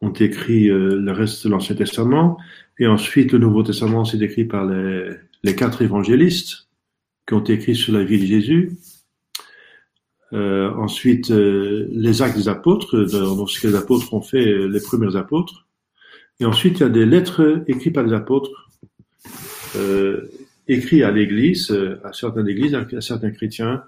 ont 0.00 0.12
écrit 0.12 0.68
euh, 0.68 0.96
le 1.00 1.12
reste 1.12 1.46
de 1.46 1.50
l'Ancien 1.50 1.76
Testament. 1.76 2.36
Et 2.78 2.86
ensuite, 2.86 3.32
le 3.32 3.38
Nouveau 3.38 3.62
Testament, 3.62 4.04
c'est 4.04 4.20
écrit 4.20 4.44
par 4.44 4.66
les, 4.66 5.10
les 5.42 5.54
quatre 5.54 5.82
évangélistes 5.82 6.68
qui 7.26 7.34
ont 7.34 7.44
écrit 7.44 7.76
sur 7.76 7.94
la 7.94 8.04
vie 8.04 8.20
de 8.20 8.26
Jésus. 8.26 8.76
Euh, 10.32 10.72
ensuite, 10.74 11.30
euh, 11.30 11.86
les 11.90 12.22
actes 12.22 12.36
des 12.36 12.48
apôtres, 12.48 12.96
dans 13.04 13.46
ce 13.46 13.60
que 13.60 13.68
les 13.68 13.74
apôtres 13.74 14.14
ont 14.14 14.22
fait, 14.22 14.46
euh, 14.46 14.66
les 14.66 14.80
premiers 14.80 15.14
apôtres. 15.16 15.66
Et 16.40 16.46
ensuite, 16.46 16.78
il 16.78 16.82
y 16.82 16.86
a 16.86 16.88
des 16.88 17.04
lettres 17.04 17.62
écrites 17.66 17.94
par 17.94 18.04
les 18.04 18.14
apôtres, 18.14 18.70
euh, 19.76 20.30
écrites 20.68 21.02
à 21.02 21.10
l'Église, 21.10 21.70
à 22.02 22.12
certaines 22.12 22.48
églises, 22.48 22.74
à 22.74 23.00
certains 23.00 23.30
chrétiens, 23.30 23.82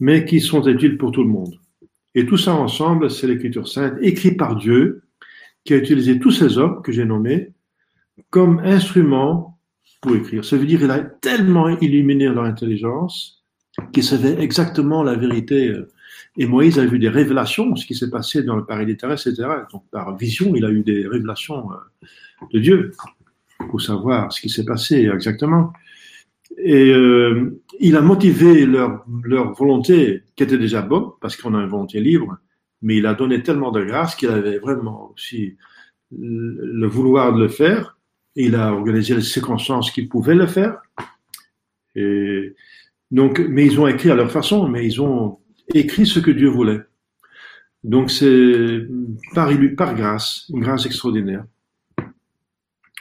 mais 0.00 0.24
qui 0.24 0.40
sont 0.40 0.66
utiles 0.66 0.98
pour 0.98 1.12
tout 1.12 1.22
le 1.22 1.28
monde. 1.28 1.54
Et 2.14 2.26
tout 2.26 2.36
ça 2.36 2.54
ensemble, 2.54 3.10
c'est 3.10 3.26
l'Écriture 3.26 3.68
sainte, 3.68 3.94
écrite 4.00 4.36
par 4.36 4.56
Dieu, 4.56 5.02
qui 5.64 5.74
a 5.74 5.76
utilisé 5.76 6.18
tous 6.18 6.32
ces 6.32 6.58
hommes 6.58 6.82
que 6.82 6.92
j'ai 6.92 7.04
nommés 7.04 7.52
comme 8.30 8.60
instruments 8.60 9.58
pour 10.00 10.16
écrire. 10.16 10.44
Ça 10.44 10.56
veut 10.56 10.66
dire 10.66 10.80
qu'il 10.80 10.90
a 10.90 11.00
tellement 11.00 11.68
illuminé 11.68 12.26
leur 12.26 12.44
intelligence 12.44 13.44
qui 13.92 14.02
savait 14.02 14.40
exactement 14.42 15.02
la 15.02 15.14
vérité. 15.14 15.74
Et 16.36 16.46
Moïse 16.46 16.78
a 16.78 16.84
vu 16.84 16.98
des 16.98 17.08
révélations, 17.08 17.76
ce 17.76 17.86
qui 17.86 17.94
s'est 17.94 18.10
passé 18.10 18.42
dans 18.42 18.56
le 18.56 18.64
paradis 18.64 18.96
terrestre, 18.96 19.28
etc. 19.28 19.48
Donc 19.72 19.84
par 19.90 20.16
vision, 20.16 20.54
il 20.54 20.64
a 20.64 20.70
eu 20.70 20.82
des 20.82 21.06
révélations 21.06 21.70
euh, 21.70 22.06
de 22.52 22.58
Dieu 22.58 22.92
pour 23.70 23.80
savoir 23.80 24.32
ce 24.32 24.40
qui 24.40 24.50
s'est 24.50 24.64
passé 24.64 25.08
exactement. 25.12 25.72
Et 26.58 26.90
euh, 26.90 27.60
il 27.80 27.96
a 27.96 28.00
motivé 28.00 28.66
leur, 28.66 29.04
leur 29.24 29.52
volonté, 29.54 30.22
qui 30.36 30.42
était 30.42 30.58
déjà 30.58 30.82
bonne, 30.82 31.10
parce 31.20 31.36
qu'on 31.36 31.54
a 31.54 31.62
une 31.62 31.68
volonté 31.68 32.00
libre, 32.00 32.38
mais 32.82 32.96
il 32.96 33.06
a 33.06 33.14
donné 33.14 33.42
tellement 33.42 33.70
de 33.70 33.84
grâce 33.84 34.14
qu'il 34.14 34.28
avait 34.28 34.58
vraiment 34.58 35.12
aussi 35.12 35.56
le 36.12 36.86
vouloir 36.86 37.34
de 37.34 37.42
le 37.42 37.48
faire. 37.48 37.98
Il 38.36 38.54
a 38.54 38.72
organisé 38.72 39.14
les 39.14 39.22
circonstances 39.22 39.90
qu'il 39.90 40.08
pouvait 40.08 40.34
le 40.34 40.46
faire. 40.46 40.80
Et 41.94 42.54
donc, 43.10 43.38
mais 43.38 43.66
ils 43.66 43.80
ont 43.80 43.86
écrit 43.86 44.10
à 44.10 44.14
leur 44.14 44.30
façon, 44.30 44.68
mais 44.68 44.86
ils 44.86 45.00
ont 45.00 45.38
écrit 45.74 46.06
ce 46.06 46.18
que 46.18 46.30
Dieu 46.30 46.48
voulait. 46.48 46.80
Donc 47.84 48.10
c'est 48.10 48.86
par, 49.34 49.52
grâce, 49.94 50.46
une 50.48 50.60
grâce 50.60 50.86
extraordinaire. 50.86 51.44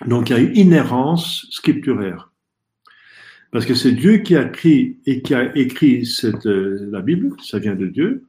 Donc 0.06 0.30
il 0.30 0.34
y 0.34 0.36
a 0.36 0.40
une 0.40 0.56
inhérence 0.56 1.48
scripturaire. 1.50 2.32
Parce 3.52 3.66
que 3.66 3.74
c'est 3.74 3.94
Dieu 3.94 4.18
qui 4.18 4.36
a 4.36 4.48
écrit 4.48 5.00
et 5.06 5.22
qui 5.22 5.34
a 5.34 5.56
écrit 5.58 6.08
euh, 6.46 6.90
la 6.92 7.02
Bible, 7.02 7.32
ça 7.42 7.58
vient 7.58 7.76
de 7.76 7.88
Dieu, 7.88 8.26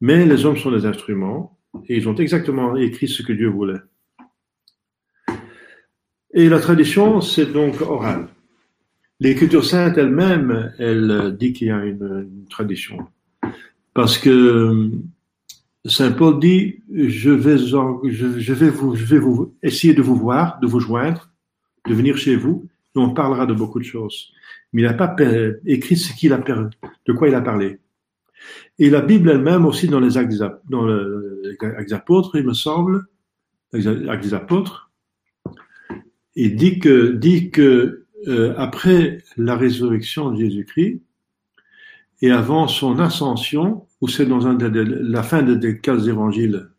mais 0.00 0.24
les 0.24 0.46
hommes 0.46 0.56
sont 0.56 0.70
des 0.70 0.86
instruments 0.86 1.58
et 1.88 1.96
ils 1.96 2.08
ont 2.08 2.14
exactement 2.14 2.76
écrit 2.76 3.08
ce 3.08 3.22
que 3.22 3.32
Dieu 3.32 3.48
voulait. 3.48 3.80
Et 6.32 6.48
la 6.48 6.60
tradition, 6.60 7.20
c'est 7.20 7.52
donc 7.52 7.80
oral. 7.80 8.28
L'écriture 9.20 9.64
sainte 9.64 9.98
elle-même, 9.98 10.72
elle 10.78 11.36
dit 11.38 11.52
qu'il 11.52 11.68
y 11.68 11.70
a 11.70 11.84
une, 11.84 12.46
tradition. 12.48 13.08
Parce 13.92 14.16
que 14.16 14.30
euh, 14.30 14.90
Saint 15.84 16.12
Paul 16.12 16.38
dit, 16.38 16.76
je 16.92 17.30
vais, 17.30 17.58
je, 17.58 18.52
vais 18.52 18.70
vous, 18.70 18.94
je 18.94 19.04
vais 19.04 19.18
vous 19.18 19.54
essayer 19.62 19.92
de 19.92 20.02
vous 20.02 20.14
voir, 20.14 20.60
de 20.60 20.66
vous 20.66 20.78
joindre, 20.78 21.30
de 21.88 21.94
venir 21.94 22.16
chez 22.16 22.36
vous, 22.36 22.68
et 22.94 22.98
on 22.98 23.12
parlera 23.12 23.44
de 23.46 23.54
beaucoup 23.54 23.80
de 23.80 23.84
choses. 23.84 24.32
Mais 24.72 24.82
il 24.82 24.84
n'a 24.84 24.94
pas 24.94 25.16
écrit 25.66 25.96
ce 25.96 26.12
qu'il 26.12 26.32
a, 26.32 26.38
de 26.38 27.12
quoi 27.12 27.28
il 27.28 27.34
a 27.34 27.40
parlé. 27.40 27.78
Et 28.78 28.88
la 28.88 29.00
Bible 29.00 29.30
elle-même 29.30 29.66
aussi 29.66 29.88
dans 29.88 30.00
les 30.00 30.16
actes 30.16 30.40
dans 30.68 30.86
les 30.86 31.92
apôtres, 31.92 32.36
il 32.36 32.46
me 32.46 32.54
semble, 32.54 33.06
actes 33.72 34.32
apôtres, 34.32 34.92
il 36.36 36.54
dit 36.54 36.78
que, 36.78 37.10
dit 37.12 37.50
que 37.50 37.97
euh, 38.26 38.54
après 38.56 39.22
la 39.36 39.56
résurrection 39.56 40.30
de 40.30 40.40
Jésus-Christ 40.40 41.00
et 42.20 42.30
avant 42.30 42.66
son 42.66 42.98
ascension, 42.98 43.86
ou 44.00 44.08
c'est 44.08 44.26
dans 44.26 44.46
un 44.46 44.58
la 44.58 45.22
fin 45.22 45.42
des 45.42 45.78
quatre 45.80 46.08
évangiles, 46.08 46.70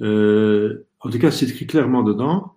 euh, 0.00 0.86
en 1.00 1.10
tout 1.10 1.18
cas 1.18 1.30
c'est 1.30 1.48
écrit 1.48 1.66
clairement 1.66 2.02
dedans, 2.02 2.54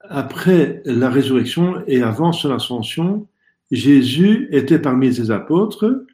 après 0.00 0.82
la 0.84 1.08
résurrection 1.10 1.84
et 1.86 2.02
avant 2.02 2.32
son 2.32 2.50
ascension, 2.52 3.28
Jésus 3.70 4.48
était 4.50 4.78
parmi 4.78 5.12
ses 5.14 5.30
apôtres 5.30 6.04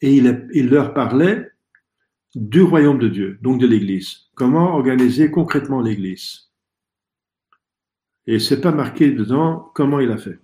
et 0.00 0.14
il, 0.14 0.48
il 0.54 0.68
leur 0.68 0.94
parlait 0.94 1.50
du 2.34 2.62
royaume 2.62 2.98
de 2.98 3.08
Dieu, 3.08 3.38
donc 3.42 3.60
de 3.60 3.66
l'Église. 3.66 4.28
Comment 4.34 4.74
organiser 4.74 5.30
concrètement 5.30 5.80
l'Église? 5.80 6.47
Et 8.28 8.38
c'est 8.38 8.60
pas 8.60 8.72
marqué 8.72 9.10
dedans 9.10 9.70
comment 9.74 10.00
il 10.00 10.10
a 10.10 10.18
fait. 10.18 10.38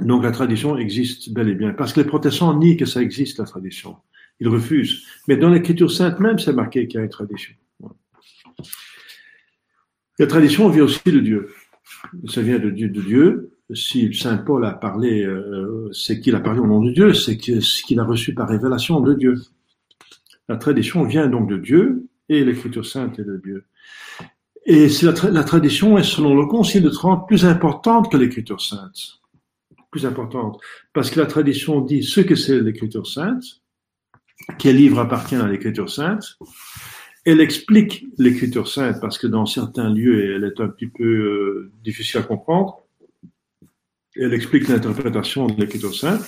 Donc 0.00 0.24
la 0.24 0.32
tradition 0.32 0.78
existe 0.78 1.30
bel 1.30 1.50
et 1.50 1.54
bien. 1.54 1.74
Parce 1.74 1.92
que 1.92 2.00
les 2.00 2.06
protestants 2.06 2.58
nient 2.58 2.78
que 2.78 2.86
ça 2.86 3.02
existe, 3.02 3.38
la 3.38 3.44
tradition. 3.44 3.96
Ils 4.40 4.48
refusent. 4.48 5.04
Mais 5.28 5.36
dans 5.36 5.50
l'écriture 5.50 5.92
sainte 5.92 6.18
même, 6.18 6.38
c'est 6.38 6.54
marqué 6.54 6.88
qu'il 6.88 6.98
y 6.98 7.00
a 7.02 7.04
une 7.04 7.10
tradition. 7.10 7.54
La 10.18 10.26
tradition 10.26 10.70
vient 10.70 10.84
aussi 10.84 11.00
de 11.04 11.20
Dieu. 11.20 11.50
Ça 12.26 12.40
vient 12.40 12.58
de 12.58 12.70
Dieu. 12.70 13.52
Si 13.74 14.14
Saint 14.14 14.38
Paul 14.38 14.64
a 14.64 14.72
parlé, 14.72 15.22
euh, 15.22 15.90
c'est 15.92 16.20
qu'il 16.20 16.34
a 16.34 16.40
parlé 16.40 16.60
au 16.60 16.66
nom 16.66 16.82
de 16.82 16.92
Dieu, 16.92 17.12
c'est 17.12 17.38
ce 17.60 17.82
qu'il 17.82 18.00
a 18.00 18.04
reçu 18.04 18.32
par 18.32 18.48
révélation 18.48 19.00
de 19.00 19.12
Dieu. 19.12 19.34
La 20.48 20.56
tradition 20.56 21.04
vient 21.04 21.26
donc 21.26 21.50
de 21.50 21.58
Dieu 21.58 22.06
et 22.30 22.42
l'écriture 22.42 22.86
sainte 22.86 23.18
est 23.18 23.24
de 23.24 23.36
Dieu. 23.36 23.64
Et 24.66 24.88
la, 25.02 25.30
la, 25.30 25.44
tradition 25.44 25.96
est, 25.96 26.02
selon 26.02 26.34
le 26.34 26.44
Concile 26.46 26.82
de 26.82 26.90
Trente, 26.90 27.28
plus 27.28 27.44
importante 27.44 28.10
que 28.10 28.16
l'Écriture 28.16 28.60
sainte. 28.60 29.20
Plus 29.92 30.04
importante. 30.04 30.60
Parce 30.92 31.10
que 31.10 31.20
la 31.20 31.26
tradition 31.26 31.80
dit 31.80 32.02
ce 32.02 32.20
que 32.20 32.34
c'est 32.34 32.60
l'Écriture 32.60 33.06
sainte, 33.06 33.44
quel 34.58 34.76
livre 34.76 34.98
appartient 34.98 35.36
à 35.36 35.46
l'Écriture 35.46 35.88
sainte. 35.88 36.36
Elle 37.24 37.40
explique 37.40 38.06
l'Écriture 38.18 38.68
sainte 38.68 39.00
parce 39.00 39.18
que 39.18 39.28
dans 39.28 39.46
certains 39.46 39.88
lieux, 39.88 40.34
elle 40.34 40.44
est 40.44 40.60
un 40.60 40.68
petit 40.68 40.88
peu 40.88 41.04
euh, 41.04 41.72
difficile 41.84 42.20
à 42.20 42.22
comprendre. 42.24 42.82
Elle 44.16 44.34
explique 44.34 44.68
l'interprétation 44.68 45.46
de 45.46 45.60
l'Écriture 45.60 45.94
sainte. 45.94 46.22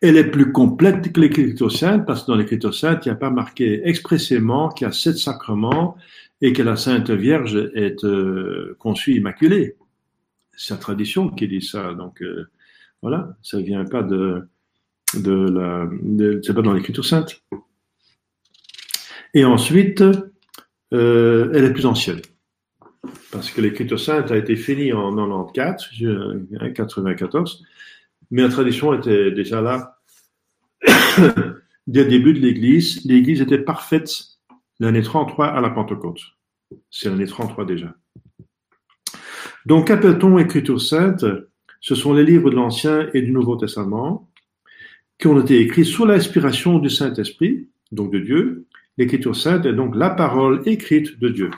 Elle 0.00 0.16
est 0.16 0.30
plus 0.30 0.52
complète 0.52 1.12
que 1.12 1.20
l'Écriture 1.20 1.72
sainte 1.72 2.06
parce 2.06 2.22
que 2.22 2.26
dans 2.28 2.36
l'Écriture 2.36 2.74
sainte, 2.74 3.04
il 3.04 3.08
n'y 3.08 3.12
a 3.12 3.18
pas 3.18 3.30
marqué 3.30 3.86
expressément 3.88 4.68
qu'il 4.68 4.86
y 4.86 4.90
a 4.90 4.92
sept 4.92 5.16
sacrements 5.16 5.96
et 6.40 6.52
que 6.52 6.62
la 6.62 6.76
Sainte 6.76 7.10
Vierge 7.10 7.70
est 7.74 8.04
euh, 8.04 8.76
conçue 8.78 9.14
immaculée. 9.14 9.76
C'est 10.56 10.74
la 10.74 10.80
tradition 10.80 11.28
qui 11.28 11.48
dit 11.48 11.62
ça. 11.62 11.94
Donc 11.94 12.22
euh, 12.22 12.48
voilà, 13.02 13.36
ça 13.42 13.60
vient 13.60 13.84
pas 13.84 14.02
de, 14.02 14.42
de 15.14 15.48
la, 15.48 15.88
c'est 16.42 16.54
pas 16.54 16.62
dans 16.62 16.72
l'Écriture 16.72 17.04
sainte. 17.04 17.42
Et 19.34 19.44
ensuite, 19.44 20.02
euh, 20.92 21.50
elle 21.54 21.64
est 21.64 21.72
plus 21.72 21.86
ancienne. 21.86 22.20
Parce 23.30 23.50
que 23.50 23.60
l'Écriture 23.60 24.00
sainte 24.00 24.30
a 24.30 24.36
été 24.36 24.56
finie 24.56 24.92
en 24.92 25.14
94, 25.14 25.90
94, 26.74 27.64
mais 28.30 28.42
la 28.42 28.48
tradition 28.48 28.94
était 28.94 29.30
déjà 29.30 29.60
là 29.60 29.98
dès 31.86 32.04
le 32.04 32.08
début 32.10 32.34
de 32.34 32.40
l'Église, 32.40 33.04
l'Église 33.04 33.40
était 33.40 33.58
parfaite 33.58 34.35
l'année 34.80 35.02
33 35.02 35.46
à 35.46 35.60
la 35.60 35.70
Pentecôte. 35.70 36.20
C'est 36.90 37.08
l'année 37.08 37.26
33 37.26 37.64
déjà. 37.64 37.94
Donc, 39.64 39.88
qu'appelle-t-on 39.88 40.38
Écriture 40.38 40.80
sainte 40.80 41.24
Ce 41.80 41.94
sont 41.94 42.12
les 42.12 42.24
livres 42.24 42.50
de 42.50 42.56
l'Ancien 42.56 43.08
et 43.14 43.22
du 43.22 43.32
Nouveau 43.32 43.56
Testament 43.56 44.28
qui 45.18 45.26
ont 45.28 45.40
été 45.40 45.60
écrits 45.60 45.84
sous 45.84 46.04
l'inspiration 46.04 46.78
du 46.78 46.90
Saint-Esprit, 46.90 47.68
donc 47.90 48.12
de 48.12 48.18
Dieu. 48.18 48.66
L'Écriture 48.98 49.34
sainte 49.34 49.66
est 49.66 49.72
donc 49.72 49.96
la 49.96 50.10
parole 50.10 50.62
écrite 50.66 51.18
de 51.18 51.28
Dieu. 51.28 51.50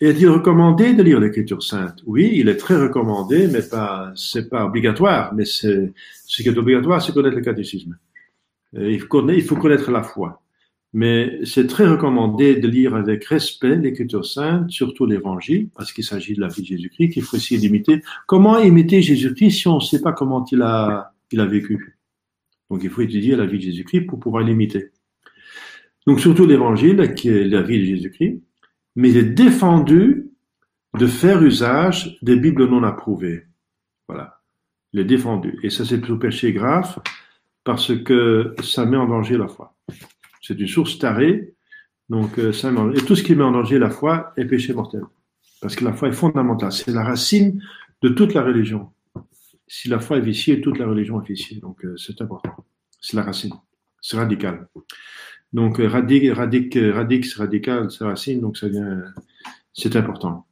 Est-il 0.00 0.28
recommandé 0.28 0.94
de 0.94 1.02
lire 1.02 1.20
l'Écriture 1.20 1.62
sainte? 1.62 2.02
Oui, 2.06 2.30
il 2.34 2.48
est 2.48 2.56
très 2.56 2.76
recommandé, 2.76 3.46
mais 3.46 3.62
pas, 3.62 4.12
c'est 4.16 4.50
pas 4.50 4.64
obligatoire. 4.64 5.34
Mais 5.34 5.44
ce 5.44 5.90
qui 6.26 6.48
est 6.48 6.58
obligatoire, 6.58 7.00
c'est 7.00 7.12
connaître 7.12 7.36
le 7.36 7.42
catéchisme. 7.42 7.96
Il 8.72 9.00
faut 9.00 9.56
connaître 9.56 9.90
la 9.90 10.02
foi. 10.02 10.43
Mais 10.94 11.40
c'est 11.44 11.66
très 11.66 11.88
recommandé 11.88 12.54
de 12.54 12.68
lire 12.68 12.94
avec 12.94 13.24
respect 13.24 13.74
l'Écriture 13.74 14.24
sainte, 14.24 14.70
surtout 14.70 15.06
l'Évangile, 15.06 15.68
parce 15.74 15.92
qu'il 15.92 16.04
s'agit 16.04 16.34
de 16.34 16.40
la 16.40 16.46
vie 16.46 16.62
de 16.62 16.68
Jésus-Christ, 16.68 17.10
qu'il 17.10 17.22
faut 17.24 17.36
essayer 17.36 17.60
d'imiter. 17.60 18.00
Comment 18.28 18.60
imiter 18.60 19.02
Jésus-Christ 19.02 19.50
si 19.50 19.66
on 19.66 19.76
ne 19.76 19.80
sait 19.80 20.00
pas 20.00 20.12
comment 20.12 20.44
il 20.52 20.62
a, 20.62 21.12
il 21.32 21.40
a 21.40 21.46
vécu? 21.46 21.98
Donc 22.70 22.84
il 22.84 22.90
faut 22.90 23.02
étudier 23.02 23.34
la 23.34 23.44
vie 23.44 23.58
de 23.58 23.64
Jésus-Christ 23.64 24.02
pour 24.02 24.20
pouvoir 24.20 24.44
l'imiter. 24.44 24.92
Donc 26.06 26.20
surtout 26.20 26.46
l'Évangile, 26.46 27.14
qui 27.14 27.28
est 27.28 27.44
la 27.44 27.62
vie 27.62 27.80
de 27.80 27.84
Jésus-Christ, 27.84 28.40
mais 28.94 29.10
il 29.10 29.16
est 29.16 29.24
défendu 29.24 30.30
de 30.96 31.06
faire 31.08 31.42
usage 31.42 32.16
des 32.22 32.36
Bibles 32.36 32.68
non 32.68 32.84
approuvées. 32.84 33.46
Voilà. 34.06 34.40
Il 34.92 35.00
est 35.00 35.04
défendu. 35.04 35.58
Et 35.64 35.70
ça, 35.70 35.84
c'est 35.84 35.98
plutôt 35.98 36.18
péché 36.18 36.52
grave 36.52 37.00
parce 37.64 37.92
que 37.96 38.54
ça 38.62 38.86
met 38.86 38.96
en 38.96 39.08
danger 39.08 39.36
la 39.36 39.48
foi. 39.48 39.73
C'est 40.46 40.60
une 40.60 40.68
source 40.68 40.98
tarée. 40.98 41.54
Donc, 42.10 42.38
euh, 42.38 42.52
et 42.94 43.00
tout 43.00 43.16
ce 43.16 43.22
qui 43.22 43.34
met 43.34 43.44
en 43.44 43.52
danger 43.52 43.78
la 43.78 43.88
foi 43.88 44.34
est 44.36 44.44
péché 44.44 44.74
mortel. 44.74 45.00
Parce 45.62 45.74
que 45.74 45.84
la 45.84 45.94
foi 45.94 46.08
est 46.08 46.12
fondamentale. 46.12 46.70
C'est 46.70 46.92
la 46.92 47.02
racine 47.02 47.62
de 48.02 48.10
toute 48.10 48.34
la 48.34 48.42
religion. 48.42 48.90
Si 49.66 49.88
la 49.88 50.00
foi 50.00 50.18
est 50.18 50.20
viciée, 50.20 50.60
toute 50.60 50.78
la 50.78 50.86
religion 50.86 51.22
est 51.22 51.26
viciée. 51.26 51.60
Donc, 51.60 51.82
euh, 51.86 51.96
c'est 51.96 52.20
important. 52.20 52.54
C'est 53.00 53.16
la 53.16 53.22
racine. 53.22 53.54
C'est 54.02 54.18
radical. 54.18 54.68
Donc, 55.54 55.80
euh, 55.80 55.88
radic, 55.88 56.30
radic, 56.30 56.78
radix, 56.92 57.36
radical, 57.36 57.90
c'est 57.90 58.04
racine, 58.04 58.40
donc 58.40 58.58
ça 58.58 58.68
vient, 58.68 59.02
c'est 59.72 59.96
important. 59.96 60.46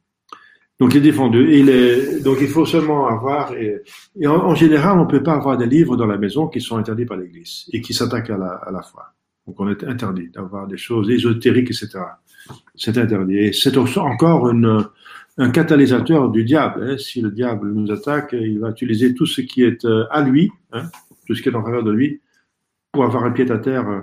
Donc, 0.79 0.95
il 0.95 0.97
est 0.97 1.01
défendu. 1.01 2.21
Donc, 2.23 2.37
il 2.41 2.47
faut 2.47 2.65
seulement 2.65 3.07
avoir, 3.07 3.53
et, 3.53 3.83
en, 4.25 4.55
général, 4.55 4.97
on 4.97 5.03
ne 5.03 5.09
peut 5.09 5.21
pas 5.21 5.35
avoir 5.35 5.55
des 5.55 5.67
livres 5.67 5.97
dans 5.97 6.07
la 6.07 6.17
maison 6.17 6.47
qui 6.47 6.61
sont 6.61 6.77
interdits 6.77 7.05
par 7.05 7.17
l'Église 7.17 7.65
et 7.71 7.81
qui 7.81 7.93
s'attaquent 7.93 8.31
à 8.31 8.71
la 8.71 8.81
foi. 8.81 9.13
Donc, 9.47 9.59
on 9.59 9.69
est 9.69 9.83
interdit 9.83 10.29
d'avoir 10.29 10.67
des 10.67 10.77
choses 10.77 11.09
ésotériques, 11.09 11.71
etc. 11.71 11.99
C'est 12.75 12.97
interdit. 12.97 13.37
Et 13.37 13.53
c'est 13.53 13.77
encore 13.77 14.53
un 15.37 15.49
catalyseur 15.49 16.29
du 16.29 16.43
diable. 16.43 16.83
Hein. 16.83 16.97
Si 16.97 17.21
le 17.21 17.31
diable 17.31 17.71
nous 17.71 17.91
attaque, 17.91 18.33
il 18.33 18.59
va 18.59 18.69
utiliser 18.69 19.13
tout 19.13 19.25
ce 19.25 19.41
qui 19.41 19.63
est 19.63 19.83
euh, 19.85 20.05
à 20.11 20.21
lui, 20.21 20.51
hein, 20.71 20.83
tout 21.27 21.35
ce 21.35 21.41
qui 21.41 21.49
est 21.49 21.55
en 21.55 21.63
faveur 21.63 21.83
de 21.83 21.91
lui, 21.91 22.21
pour 22.91 23.03
avoir 23.03 23.23
un 23.23 23.31
pied 23.31 23.49
à 23.51 23.57
terre 23.57 23.89
euh, 23.89 24.01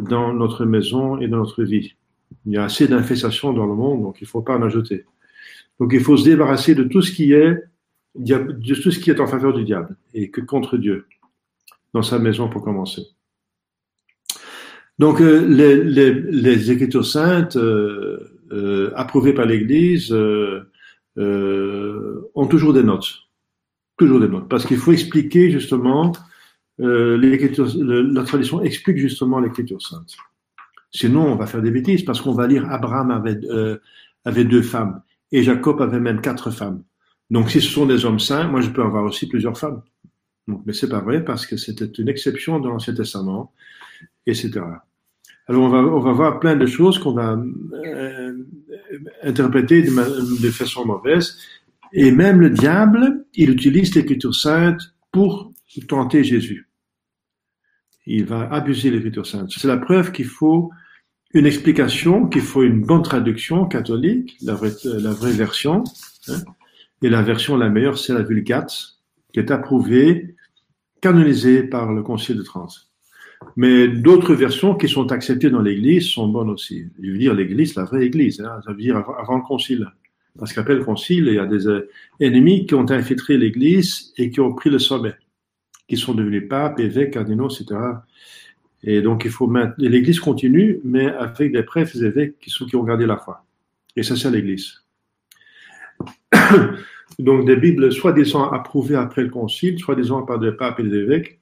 dans 0.00 0.32
notre 0.32 0.64
maison 0.64 1.18
et 1.18 1.28
dans 1.28 1.38
notre 1.38 1.64
vie. 1.64 1.94
Il 2.46 2.52
y 2.52 2.56
a 2.56 2.64
assez 2.64 2.86
d'infestations 2.86 3.52
dans 3.52 3.66
le 3.66 3.74
monde, 3.74 4.02
donc 4.02 4.20
il 4.20 4.24
ne 4.24 4.28
faut 4.28 4.42
pas 4.42 4.56
en 4.56 4.62
ajouter. 4.62 5.04
Donc 5.80 5.92
il 5.92 6.00
faut 6.00 6.16
se 6.16 6.24
débarrasser 6.24 6.74
de 6.74 6.84
tout 6.84 7.02
ce 7.02 7.12
qui 7.12 7.32
est 7.32 7.56
de 8.14 8.74
tout 8.74 8.90
ce 8.90 8.98
qui 8.98 9.10
est 9.10 9.20
en 9.20 9.26
faveur 9.26 9.52
du 9.52 9.64
diable 9.64 9.96
et 10.12 10.30
que 10.30 10.40
contre 10.40 10.76
Dieu 10.76 11.06
dans 11.94 12.02
sa 12.02 12.18
maison 12.18 12.48
pour 12.48 12.64
commencer. 12.64 13.02
Donc 14.98 15.20
euh, 15.20 15.46
les, 15.46 15.82
les, 15.84 16.12
les, 16.12 16.70
Écritures 16.70 17.06
saintes 17.06 17.56
euh, 17.56 18.18
euh, 18.52 18.92
approuvées 18.96 19.32
par 19.32 19.46
l'Église 19.46 20.12
euh, 20.12 20.70
euh, 21.18 22.30
ont 22.34 22.46
toujours 22.46 22.72
des 22.72 22.82
notes, 22.82 23.08
toujours 23.96 24.20
des 24.20 24.28
notes, 24.28 24.48
parce 24.48 24.66
qu'il 24.66 24.78
faut 24.78 24.92
expliquer 24.92 25.50
justement 25.50 26.12
euh, 26.80 27.16
la 27.16 28.24
tradition 28.24 28.62
explique 28.62 28.98
justement 28.98 29.38
l'écriture 29.40 29.80
sainte. 29.80 30.16
Sinon, 30.90 31.32
on 31.32 31.36
va 31.36 31.46
faire 31.46 31.62
des 31.62 31.70
bêtises 31.70 32.04
parce 32.04 32.20
qu'on 32.20 32.32
va 32.32 32.46
lire 32.46 32.70
Abraham 32.70 33.10
avait, 33.10 33.38
avait 34.24 34.44
deux 34.44 34.62
femmes 34.62 35.02
et 35.32 35.42
Jacob 35.42 35.82
avait 35.82 36.00
même 36.00 36.20
quatre 36.20 36.50
femmes. 36.50 36.82
Donc, 37.30 37.50
si 37.50 37.60
ce 37.60 37.68
sont 37.68 37.84
des 37.84 38.06
hommes 38.06 38.20
saints, 38.20 38.48
moi, 38.48 38.62
je 38.62 38.70
peux 38.70 38.82
avoir 38.82 39.04
aussi 39.04 39.28
plusieurs 39.28 39.58
femmes. 39.58 39.82
Donc, 40.46 40.62
mais 40.64 40.72
c'est 40.72 40.88
pas 40.88 41.00
vrai 41.00 41.22
parce 41.22 41.44
que 41.44 41.58
c'était 41.58 41.84
une 41.84 42.08
exception 42.08 42.58
dans 42.58 42.70
l'Ancien 42.70 42.94
Testament, 42.94 43.52
etc. 44.26 44.62
Alors, 45.48 45.62
on 45.62 45.68
va, 45.68 45.78
on 45.78 46.00
va 46.00 46.12
voir 46.12 46.40
plein 46.40 46.56
de 46.56 46.66
choses 46.66 46.98
qu'on 46.98 47.12
va 47.12 47.36
euh, 47.36 48.32
interpréter 49.22 49.82
de, 49.82 50.42
de 50.42 50.50
façon 50.50 50.84
mauvaise. 50.84 51.38
Et 51.92 52.10
même 52.12 52.40
le 52.40 52.50
diable, 52.50 53.24
il 53.34 53.50
utilise 53.50 53.94
l'écriture 53.94 54.34
sainte 54.34 54.94
pour 55.10 55.50
tenter 55.88 56.22
Jésus 56.22 56.68
il 58.08 58.24
va 58.24 58.48
abuser 58.50 58.90
l'écriture 58.90 59.26
sainte. 59.26 59.50
C'est 59.50 59.68
la 59.68 59.76
preuve 59.76 60.12
qu'il 60.12 60.24
faut 60.24 60.70
une 61.34 61.44
explication, 61.44 62.26
qu'il 62.26 62.40
faut 62.40 62.62
une 62.62 62.80
bonne 62.80 63.02
traduction 63.02 63.66
catholique, 63.66 64.38
la 64.40 64.54
vraie, 64.54 64.72
la 64.84 65.12
vraie 65.12 65.32
version. 65.32 65.84
Hein. 66.28 66.40
Et 67.02 67.10
la 67.10 67.22
version 67.22 67.56
la 67.56 67.68
meilleure, 67.68 67.98
c'est 67.98 68.14
la 68.14 68.22
Vulgate, 68.22 68.74
qui 69.32 69.40
est 69.40 69.50
approuvée, 69.50 70.36
canonisée 71.02 71.62
par 71.62 71.92
le 71.92 72.02
Concile 72.02 72.38
de 72.38 72.42
Trente. 72.42 72.87
Mais 73.56 73.88
d'autres 73.88 74.34
versions 74.34 74.74
qui 74.74 74.88
sont 74.88 75.12
acceptées 75.12 75.50
dans 75.50 75.62
l'Église 75.62 76.06
sont 76.06 76.28
bonnes 76.28 76.50
aussi. 76.50 76.86
Je 77.02 77.10
veux 77.10 77.18
dire 77.18 77.34
l'Église, 77.34 77.76
la 77.76 77.84
vraie 77.84 78.06
Église, 78.06 78.40
hein, 78.40 78.60
ça 78.64 78.72
veut 78.72 78.78
dire 78.78 78.96
avant 78.96 79.36
le 79.36 79.42
Concile. 79.42 79.92
Parce 80.38 80.52
qu'après 80.52 80.74
le 80.74 80.84
Concile, 80.84 81.26
il 81.28 81.34
y 81.34 81.38
a 81.38 81.46
des 81.46 81.66
euh, 81.66 81.88
ennemis 82.20 82.66
qui 82.66 82.74
ont 82.74 82.88
infiltré 82.90 83.36
l'Église 83.36 84.12
et 84.16 84.30
qui 84.30 84.40
ont 84.40 84.52
pris 84.52 84.70
le 84.70 84.78
sommet 84.78 85.14
qui 85.88 85.96
sont 85.96 86.14
devenus 86.14 86.48
papes, 86.48 86.78
évêques, 86.78 87.12
cardinaux, 87.12 87.48
etc. 87.48 87.80
Et 88.84 89.00
donc, 89.00 89.24
il 89.24 89.30
faut 89.30 89.46
maintenir. 89.46 89.90
L'Église 89.90 90.20
continue, 90.20 90.80
mais 90.84 91.06
avec 91.06 91.50
des 91.50 91.62
prêtres 91.62 91.96
et 91.96 92.04
évêques 92.04 92.38
qui, 92.38 92.50
sont, 92.50 92.66
qui 92.66 92.76
ont 92.76 92.84
gardé 92.84 93.06
la 93.06 93.16
foi. 93.16 93.44
Et 93.96 94.02
ça, 94.02 94.14
c'est 94.14 94.30
l'Église. 94.30 94.84
donc, 97.18 97.46
des 97.46 97.56
Bibles 97.56 97.90
soi-disant 97.90 98.50
approuvées 98.50 98.96
après 98.96 99.22
le 99.22 99.30
Concile, 99.30 99.78
soi-disant 99.78 100.22
par 100.22 100.38
des 100.38 100.52
papes 100.52 100.78
et 100.78 100.84
des 100.84 100.96
évêques, 100.96 101.37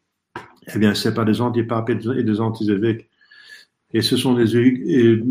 eh 0.75 0.79
bien, 0.79 0.95
c'est 0.95 1.15
par 1.15 1.25
des 1.25 1.41
anti-papes 1.41 1.91
et 1.91 2.23
des 2.23 2.41
anti-évêques. 2.41 3.09
Et 3.93 4.03
ce 4.03 4.17
sont 4.17 4.35
des. 4.35 4.57
Et, 4.57 5.23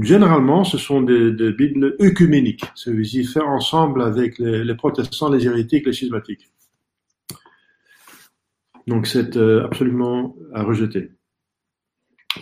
généralement, 0.00 0.64
ce 0.64 0.78
sont 0.78 1.02
des, 1.02 1.32
des 1.32 1.52
Bibles 1.52 1.96
œcuméniques. 2.00 2.64
Dire 2.86 3.28
faire 3.28 3.48
ensemble 3.48 4.02
avec 4.02 4.38
les, 4.38 4.74
protestants, 4.74 5.30
les 5.30 5.46
hérétiques, 5.46 5.86
les 5.86 5.92
schismatiques. 5.92 6.50
Donc 8.86 9.06
c'est 9.06 9.36
euh, 9.36 9.64
absolument 9.64 10.36
à 10.52 10.62
rejeter. 10.62 11.10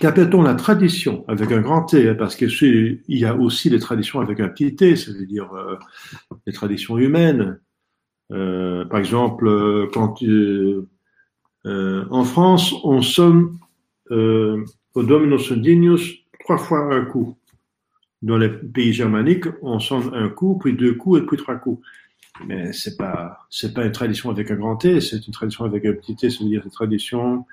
Qu'appelle-t-on 0.00 0.42
la 0.42 0.54
tradition 0.54 1.24
avec 1.28 1.52
un 1.52 1.60
grand 1.60 1.82
T 1.84 2.08
hein, 2.08 2.14
Parce 2.14 2.34
qu'il 2.34 3.02
y 3.08 3.24
a 3.24 3.36
aussi 3.36 3.68
les 3.68 3.78
traditions 3.78 4.20
avec 4.20 4.40
un 4.40 4.48
petit 4.48 4.74
T, 4.74 4.96
c'est-à-dire 4.96 5.52
euh, 5.52 5.76
les 6.46 6.52
traditions 6.52 6.98
humaines. 6.98 7.60
Euh, 8.32 8.86
par 8.86 8.98
exemple, 8.98 9.88
quand 9.92 10.22
en 11.64 12.24
France, 12.24 12.74
on 12.84 13.02
sonne 13.02 13.58
au 14.10 15.02
Dominus 15.02 15.52
Dignus 15.52 16.18
trois 16.40 16.58
fois 16.58 16.94
un 16.94 17.04
coup. 17.04 17.36
Dans 18.20 18.38
les 18.38 18.48
pays 18.48 18.92
germaniques, 18.92 19.46
on 19.62 19.80
sonne 19.80 20.14
un 20.14 20.28
coup, 20.28 20.58
puis 20.58 20.74
deux 20.74 20.94
coups 20.94 21.20
et 21.20 21.26
puis 21.26 21.36
trois 21.36 21.56
coups 21.56 21.82
mais 22.46 22.72
c'est 22.72 22.96
pas 22.96 23.46
pas 23.74 23.84
une 23.84 23.92
tradition 23.92 24.30
avec 24.30 24.50
un 24.50 24.56
grand 24.56 24.76
T, 24.76 25.00
c'est 25.00 25.26
une 25.26 25.32
tradition 25.32 25.64
avec 25.64 25.84
un 25.84 25.92
petit 25.92 26.16
T, 26.16 26.30
c'est-à-dire 26.30 26.62
une 26.64 26.70
tradition 26.70 27.46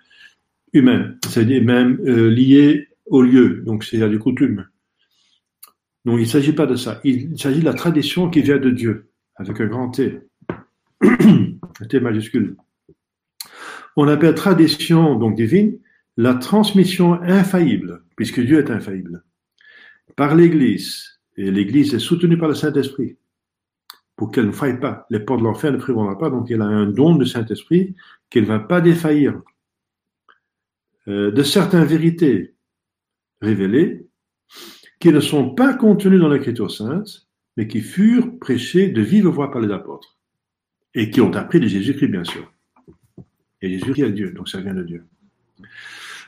humaine, 0.74 1.18
c'est-à-dire 1.28 1.64
même 1.64 2.00
euh, 2.06 2.30
liée 2.30 2.88
au 3.08 3.22
lieu, 3.22 3.62
donc 3.66 3.84
c'est 3.84 4.02
à 4.02 4.10
des 4.10 4.18
coutumes. 4.18 4.68
Donc 6.06 6.18
il 6.18 6.24
ne 6.24 6.28
s'agit 6.28 6.54
pas 6.54 6.66
de 6.66 6.76
ça, 6.76 7.02
il 7.04 7.38
s'agit 7.40 7.60
de 7.60 7.66
la 7.66 7.74
tradition 7.74 8.30
qui 8.30 8.42
vient 8.42 8.58
de 8.58 8.70
Dieu, 8.70 9.10
avec 9.36 9.60
un 9.60 9.68
grand 9.68 9.90
T, 9.90 10.20
un 11.02 11.86
T 11.90 12.00
majuscule. 12.00 12.56
On 13.96 14.08
appelle 14.08 14.36
tradition 14.36 15.16
donc 15.16 15.36
divine 15.36 15.78
la 16.18 16.34
transmission 16.34 17.14
infaillible, 17.22 18.04
puisque 18.18 18.42
Dieu 18.42 18.60
est 18.60 18.72
infaillible, 18.72 19.24
par 20.18 20.36
l'Église, 20.36 21.22
et 21.38 21.50
l'Église 21.50 21.94
est 21.94 22.00
soutenue 22.00 22.38
par 22.38 22.50
le 22.50 22.56
Saint-Esprit 22.56 23.16
pour 24.18 24.32
qu'elle 24.32 24.48
ne 24.48 24.52
faille 24.52 24.82
pas. 24.82 25.06
Les 25.10 25.22
portes 25.22 25.40
de 25.40 25.46
l'enfer 25.46 25.72
ne 25.72 25.78
prévaudront 25.78 26.14
pas, 26.18 26.30
donc 26.30 26.52
elle 26.52 26.62
a 26.62 26.66
un 26.66 26.88
don 26.88 27.16
du 27.16 27.26
Saint-Esprit 27.26 27.96
qu'elle 28.30 28.44
ne 28.44 28.50
va 28.50 28.60
pas 28.60 28.82
défaillir. 28.82 29.42
Euh, 31.08 31.32
de 31.32 31.42
certaines 31.42 31.86
vérités 31.86 32.54
révélées 33.42 34.06
qui 35.00 35.14
ne 35.14 35.22
sont 35.22 35.56
pas 35.56 35.74
contenues 35.74 36.20
dans 36.20 36.28
l'Écriture 36.28 36.70
sainte, 36.70 37.30
mais 37.56 37.68
qui 37.70 37.80
furent 37.80 38.38
prêchées 38.40 38.90
de 38.90 39.02
vive 39.02 39.28
voix 39.28 39.52
par 39.52 39.62
les 39.62 39.72
apôtres 39.72 40.18
et 40.94 41.10
qui 41.10 41.22
ont 41.22 41.34
appris 41.34 41.62
de 41.62 41.68
Jésus-Christ, 41.68 42.10
bien 42.10 42.26
sûr. 42.26 42.52
Et 43.62 43.70
Jésus 43.70 43.92
crie 43.92 44.04
à 44.04 44.10
Dieu, 44.10 44.32
donc 44.32 44.50
ça 44.50 44.62
vient 44.62 44.74
de 44.74 44.84
Dieu. 44.84 45.04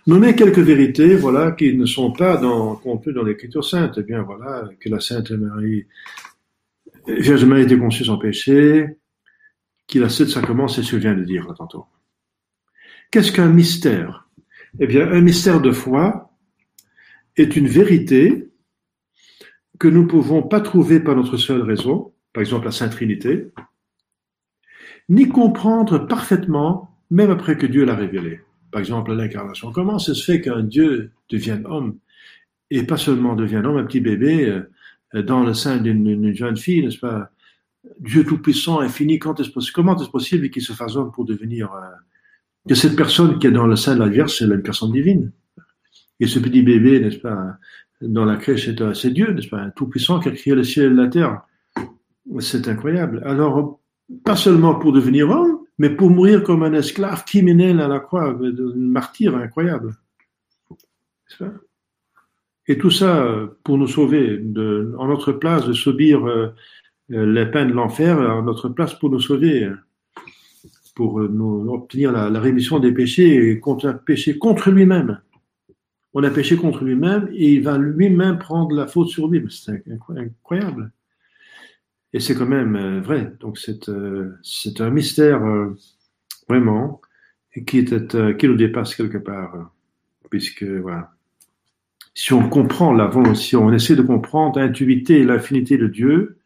Nommer 0.08 0.36
quelques 0.36 0.60
vérités, 0.60 1.16
voilà, 1.16 1.52
qui 1.52 1.76
ne 1.76 1.86
sont 1.86 2.12
pas 2.12 2.38
dans, 2.38 2.76
contenues 2.76 3.14
dans 3.14 3.24
l'Écriture 3.24 3.64
sainte. 3.64 3.96
Eh 3.98 4.04
bien, 4.04 4.24
voilà, 4.24 4.70
que 4.80 4.90
la 4.90 5.00
Sainte 5.00 5.32
Marie, 5.32 5.86
Vierge 7.08 7.46
Marie 7.46 7.64
était 7.64 7.78
conçue 7.78 8.06
sans 8.06 8.18
péché, 8.18 8.98
qu'il 9.88 10.04
a 10.04 10.10
sept 10.10 10.30
sacrements, 10.30 10.68
c'est 10.68 10.84
ce 10.84 10.92
que 10.92 10.98
je 10.98 11.02
viens 11.02 11.14
de 11.14 11.24
dire 11.24 11.48
là 11.48 11.54
tantôt. 11.54 11.86
Qu'est-ce 13.12 13.32
qu'un 13.32 13.50
mystère? 13.50 14.30
Eh 14.80 14.88
bien, 14.88 15.12
un 15.12 15.22
mystère 15.22 15.62
de 15.62 15.72
foi 15.72 16.34
est 17.38 17.56
une 17.56 17.68
vérité 17.68 18.50
que 19.80 19.88
nous 19.88 20.04
ne 20.04 20.08
pouvons 20.08 20.44
pas 20.44 20.62
trouver 20.62 21.00
par 21.00 21.16
notre 21.16 21.38
seule 21.38 21.62
raison, 21.62 22.14
par 22.34 22.42
exemple 22.42 22.66
la 22.66 22.72
Sainte 22.72 22.92
Trinité, 22.92 23.48
ni 25.10 25.28
comprendre 25.28 26.00
parfaitement, 26.08 26.91
même 27.12 27.30
après 27.30 27.58
que 27.58 27.68
Dieu 27.68 27.86
l'a 27.86 27.96
révélé 27.96 28.42
par 28.72 28.80
exemple 28.80 29.14
l'incarnation. 29.14 29.72
Comment 29.72 30.00
ça 30.00 30.14
se 30.14 30.24
fait 30.24 30.42
qu'un 30.42 30.64
Dieu 30.64 31.12
devienne 31.30 31.66
homme 31.66 31.98
et 32.70 32.84
pas 32.84 32.98
seulement 32.98 33.36
devienne 33.36 33.66
homme, 33.66 33.78
un 33.78 33.84
petit 33.84 34.00
bébé 34.00 34.64
euh, 35.14 35.22
dans 35.22 35.44
le 35.44 35.54
sein 35.54 35.78
d'une 35.78 36.34
jeune 36.34 36.58
fille, 36.58 36.84
n'est-ce 36.84 37.00
pas? 37.00 37.30
Dieu 38.00 38.24
tout-puissant, 38.24 38.80
infini, 38.80 39.16
est 39.16 39.54
possible, 39.54 39.74
comment 39.74 39.98
est-ce 39.98 40.10
possible 40.10 40.50
qu'il 40.50 40.62
se 40.62 40.72
fasse 40.72 40.96
homme 40.96 41.12
pour 41.12 41.26
devenir 41.26 41.74
euh, 41.74 41.80
que 42.70 42.76
cette 42.76 42.96
personne 42.96 43.40
qui 43.40 43.48
est 43.48 43.52
dans 43.52 43.68
le 43.68 43.76
sein 43.76 43.96
de 43.96 44.00
la 44.00 44.08
Vierge, 44.08 44.38
c'est 44.38 44.46
une 44.46 44.62
personne 44.62 44.92
divine? 44.92 45.32
Et 46.20 46.28
ce 46.28 46.40
petit 46.40 46.62
bébé, 46.62 47.00
n'est-ce 47.02 47.18
pas, 47.18 47.58
dans 48.02 48.24
la 48.24 48.38
crèche, 48.38 48.70
c'est 48.94 49.10
Dieu, 49.10 49.34
n'est-ce 49.34 49.50
pas, 49.50 49.70
tout-puissant 49.72 50.20
qui 50.20 50.30
a 50.30 50.32
créé 50.32 50.56
le 50.56 50.64
ciel 50.64 50.94
et 50.94 50.96
la 50.96 51.08
terre. 51.08 51.42
C'est 52.40 52.68
incroyable. 52.68 53.22
Alors, 53.26 53.82
pas 54.24 54.36
seulement 54.36 54.76
pour 54.76 54.94
devenir 54.94 55.30
homme, 55.30 55.51
mais 55.78 55.90
pour 55.90 56.10
mourir 56.10 56.44
comme 56.44 56.64
un 56.64 56.74
esclave 56.74 57.24
criminel 57.26 57.80
à 57.82 57.88
la 57.88 58.00
croix, 58.00 58.30
un 58.30 58.76
martyr 58.76 59.36
incroyable. 59.36 59.96
Et 62.68 62.78
tout 62.78 62.92
ça 62.92 63.28
pour 63.64 63.78
nous 63.78 63.88
sauver, 63.88 64.40
en 64.98 65.08
notre 65.08 65.32
place, 65.32 65.68
de 65.68 65.74
subir 65.74 66.26
euh, 66.28 66.54
les 67.10 67.46
peines 67.46 67.70
de 67.70 67.74
l'enfer, 67.74 68.18
en 68.18 68.44
notre 68.44 68.70
place 68.70 68.94
pour 68.94 69.10
nous 69.10 69.20
sauver, 69.20 69.70
pour 70.96 71.20
nous 71.20 71.72
obtenir 71.74 72.12
la, 72.12 72.40
rémission 72.40 72.80
des 72.80 72.92
péchés 72.92 73.50
et 73.50 73.60
contre 73.60 73.92
péché 74.06 74.38
contre 74.38 74.72
lui-même. 74.72 75.20
On 76.14 76.24
a 76.24 76.30
péché 76.30 76.58
contre 76.58 76.84
lui-même 76.84 77.30
et 77.34 77.54
il 77.54 77.64
va 77.64 77.78
lui-même 77.78 78.38
prendre 78.38 78.76
la 78.76 78.88
faute 78.88 79.08
sur 79.08 79.28
lui. 79.28 79.44
C'est 79.50 79.84
incroyable. 79.90 80.92
Et 82.14 82.20
c'est 82.20 82.36
quand 82.36 82.48
même 82.48 82.76
euh, 82.76 83.02
vrai. 83.02 83.34
Donc 83.40 83.58
c'est 83.58 83.90
euh, 83.90 84.38
un 84.80 84.90
mystère 84.90 85.44
euh, 85.46 85.78
vraiment 86.48 87.02
qui 87.54 87.86
qui 87.86 88.48
nous 88.48 88.56
dépasse 88.56 88.96
quelque 88.96 89.18
part, 89.18 89.74
puisque 90.30 90.64
voilà. 90.64 91.14
Si 92.14 92.34
on 92.34 92.50
comprend 92.50 92.94
la 92.94 93.10
si 93.36 93.56
on 93.56 93.72
essaie 93.72 93.96
de 93.96 94.02
comprendre 94.02 94.60
l'intuité 94.60 95.20
et 95.20 95.24
l'infinité 95.24 95.78
de 95.78 95.88
Dieu, 95.88 96.40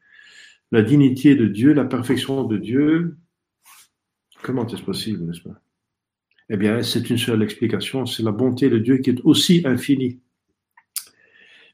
la 0.72 0.84
dignité 0.84 1.36
de 1.36 1.48
Dieu, 1.48 1.74
la 1.74 1.86
perfection 1.86 2.44
de 2.44 2.58
Dieu, 2.58 3.18
comment 4.44 4.68
est-ce 4.68 4.84
possible, 4.84 5.24
n'est-ce 5.26 5.42
pas? 5.42 5.60
Eh 6.50 6.58
bien, 6.58 6.84
c'est 6.84 7.10
une 7.10 7.18
seule 7.18 7.42
explication, 7.42 8.06
c'est 8.06 8.22
la 8.22 8.32
bonté 8.32 8.70
de 8.70 8.78
Dieu 8.78 8.98
qui 8.98 9.10
est 9.12 9.22
aussi 9.24 9.64
infinie. 9.66 10.20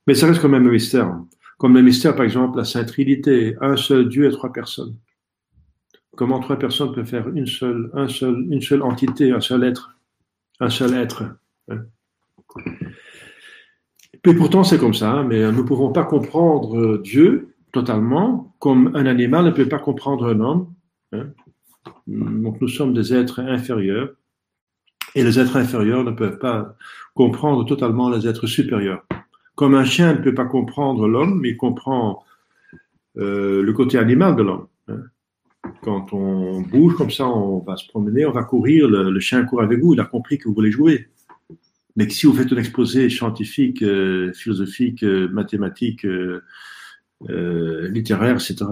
Mais 0.08 0.16
ça 0.16 0.28
reste 0.28 0.42
quand 0.42 0.50
même 0.50 0.68
un 0.68 0.72
mystère. 0.72 1.14
Comme 1.62 1.76
le 1.76 1.84
mystère, 1.84 2.16
par 2.16 2.26
exemple, 2.26 2.58
la 2.58 2.66
Sainte 2.66 2.88
Trinité, 2.88 3.56
un 3.62 3.78
seul 3.78 4.10
Dieu 4.10 4.26
et 4.26 4.32
trois 4.32 4.52
personnes. 4.52 4.96
Comment 6.18 6.40
trois 6.40 6.56
personnes 6.56 6.92
peuvent 6.92 7.06
faire 7.06 7.30
une 7.30 7.46
seule, 7.46 7.92
un 7.94 8.08
seul, 8.08 8.48
une 8.50 8.64
seule 8.64 8.82
entité, 8.82 9.32
un 9.32 9.42
seul 9.42 9.64
être, 9.64 9.96
un 10.60 10.72
seul 10.72 10.96
être. 10.96 11.24
Hein? 11.70 11.84
Et 14.26 14.34
pourtant, 14.34 14.64
c'est 14.64 14.80
comme 14.80 14.96
ça, 14.96 15.12
hein, 15.12 15.24
mais 15.24 15.52
nous 15.52 15.62
ne 15.62 15.68
pouvons 15.68 15.92
pas 15.92 16.04
comprendre 16.04 16.98
Dieu 16.98 17.54
totalement, 17.72 18.56
comme 18.58 18.96
un 18.96 19.06
animal 19.06 19.46
ne 19.46 19.52
peut 19.52 19.70
pas 19.70 19.78
comprendre 19.78 20.34
un 20.34 20.40
homme. 20.40 20.74
Hein? 21.12 21.28
Donc 22.08 22.60
nous 22.60 22.70
sommes 22.70 22.96
des 22.96 23.14
êtres 23.14 23.40
inférieurs, 23.40 24.10
et 25.14 25.24
les 25.24 25.40
êtres 25.40 25.58
inférieurs 25.58 26.04
ne 26.04 26.12
peuvent 26.12 26.40
pas 26.40 26.76
comprendre 27.14 27.68
totalement 27.68 28.10
les 28.10 28.28
êtres 28.28 28.48
supérieurs. 28.48 29.06
Comme 29.62 29.76
un 29.76 29.86
chien 29.86 30.16
ne 30.16 30.18
peut 30.18 30.34
pas 30.34 30.46
comprendre 30.46 31.08
l'homme, 31.08 31.40
mais 31.40 31.56
comprend 31.56 32.24
euh, 33.18 33.62
le 33.62 33.74
côté 33.74 34.00
animal 34.00 34.36
de 34.36 34.42
l'homme. 34.42 34.66
Hein. 34.88 35.04
Quand 35.84 36.14
on 36.14 36.62
bouge 36.62 36.96
comme 36.96 37.12
ça, 37.12 37.28
on 37.28 37.60
va 37.60 37.78
se 37.78 37.88
promener, 37.88 38.26
on 38.26 38.32
va 38.32 38.44
courir, 38.44 38.88
le, 38.88 39.20
chien 39.20 39.46
court 39.46 39.62
avec 39.62 39.80
vous, 39.80 39.94
il 39.94 40.00
a 40.00 40.06
compris 40.06 40.40
que 40.40 40.48
vous 40.48 40.56
voulez 40.56 40.72
jouer. 40.72 41.10
Mais 41.96 42.10
si 42.10 42.26
vous 42.26 42.34
faites 42.34 42.52
un 42.52 42.58
exposé 42.58 43.08
scientifique, 43.12 43.84
euh, 43.84 44.34
philosophique, 44.34 45.04
euh, 45.04 45.30
mathématique, 45.30 46.08
littéraire, 47.30 48.38
etc., 48.38 48.66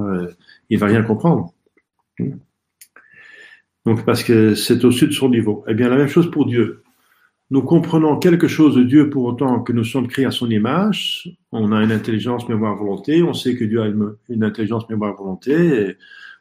il 0.72 0.80
va 0.80 0.88
rien 0.88 1.04
comprendre. 1.04 1.54
Donc 3.86 4.06
parce 4.06 4.24
que 4.24 4.56
c'est 4.56 4.84
au-dessus 4.84 5.06
de 5.06 5.14
son 5.14 5.30
niveau. 5.30 5.64
Eh 5.68 5.76
bien, 5.76 5.88
la 5.88 5.98
même 5.98 6.08
chose 6.08 6.32
pour 6.32 6.48
Dieu 6.48 6.82
nous 7.52 7.64
comprenons 7.64 8.18
quelque 8.18 8.48
chose 8.48 8.76
de 8.76 8.84
Dieu 8.84 9.10
pour 9.10 9.24
autant 9.24 9.62
que 9.62 9.74
nous 9.74 9.84
sommes 9.84 10.08
créés 10.08 10.26
à 10.26 10.32
son 10.32 10.50
image. 10.52 11.36
On 11.52 11.72
a 11.72 11.84
une 11.84 11.92
intelligence, 11.92 12.48
mémoire, 12.48 12.76
volonté. 12.76 13.24
On 13.24 13.34
sait 13.34 13.56
que 13.56 13.64
Dieu 13.64 13.82
a 13.82 13.88
une, 13.88 14.44
intelligence, 14.44 14.88
mémoire, 14.88 15.16
volonté. 15.16 15.98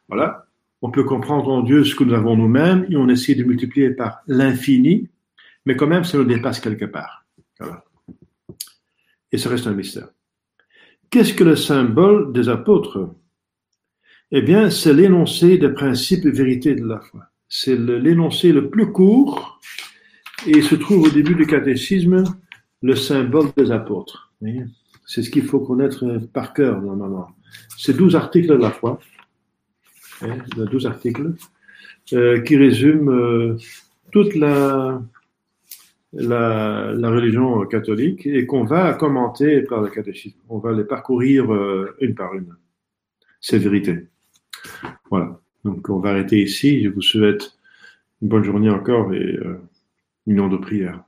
voilà. 0.07 0.45
On 0.81 0.91
peut 0.91 1.03
comprendre 1.03 1.49
en 1.49 1.61
Dieu 1.61 1.83
ce 1.83 1.95
que 1.95 2.03
nous 2.03 2.13
avons 2.13 2.37
nous-mêmes 2.37 2.85
et 2.89 2.95
on 2.95 3.09
essaie 3.09 3.35
de 3.35 3.43
multiplier 3.43 3.89
par 3.89 4.21
l'infini, 4.27 5.09
mais 5.65 5.75
quand 5.75 5.87
même, 5.87 6.05
ça 6.05 6.17
nous 6.17 6.23
dépasse 6.23 6.61
quelque 6.61 6.85
part. 6.85 7.25
Voilà. 7.59 7.83
Et 9.31 9.37
ça 9.37 9.49
reste 9.49 9.67
un 9.67 9.73
mystère. 9.73 10.07
Qu'est-ce 11.09 11.33
que 11.33 11.43
le 11.43 11.55
symbole 11.55 12.31
des 12.31 12.49
apôtres? 12.49 13.09
Eh 14.31 14.41
bien, 14.41 14.69
c'est 14.69 14.93
l'énoncé 14.93 15.57
des 15.57 15.69
principes 15.69 16.25
et 16.25 16.31
vérités 16.31 16.75
de 16.75 16.85
la 16.85 16.99
foi. 16.99 17.25
C'est 17.49 17.75
l'énoncé 17.75 18.53
le 18.53 18.69
plus 18.69 18.91
court 18.91 19.59
et 20.47 20.51
il 20.51 20.63
se 20.63 20.75
trouve 20.75 21.03
au 21.03 21.09
début 21.09 21.35
du 21.35 21.45
catéchisme 21.45 22.23
le 22.81 22.95
symbole 22.95 23.49
des 23.57 23.71
apôtres. 23.71 24.33
C'est 25.05 25.23
ce 25.23 25.29
qu'il 25.29 25.43
faut 25.43 25.59
connaître 25.59 26.05
par 26.33 26.53
cœur 26.53 26.81
normalement. 26.81 27.29
C'est 27.77 27.95
12 27.95 28.15
articles 28.15 28.47
de 28.47 28.53
la 28.53 28.71
foi, 28.71 28.99
hein, 30.21 30.37
12 30.55 30.85
articles, 30.85 31.33
euh, 32.13 32.41
qui 32.41 32.55
résument 32.55 33.11
euh, 33.11 33.57
toute 34.11 34.35
la, 34.35 35.01
la, 36.13 37.09
religion 37.09 37.65
catholique 37.65 38.25
et 38.25 38.45
qu'on 38.45 38.63
va 38.63 38.93
commenter 38.93 39.61
par 39.61 39.81
le 39.81 39.89
catéchisme. 39.89 40.37
On 40.49 40.59
va 40.59 40.71
les 40.73 40.83
parcourir 40.83 41.53
euh, 41.53 41.95
une 41.99 42.15
par 42.15 42.33
une, 42.33 42.55
ces 43.41 43.57
vérités. 43.57 44.07
Voilà. 45.09 45.39
Donc 45.63 45.89
on 45.89 45.99
va 45.99 46.11
arrêter 46.11 46.41
ici. 46.41 46.83
Je 46.83 46.89
vous 46.89 47.01
souhaite 47.01 47.57
une 48.21 48.29
bonne 48.29 48.43
journée 48.43 48.69
encore 48.69 49.13
et 49.13 49.37
euh, 49.37 49.61
union 50.25 50.47
de 50.47 50.57
prière. 50.57 51.03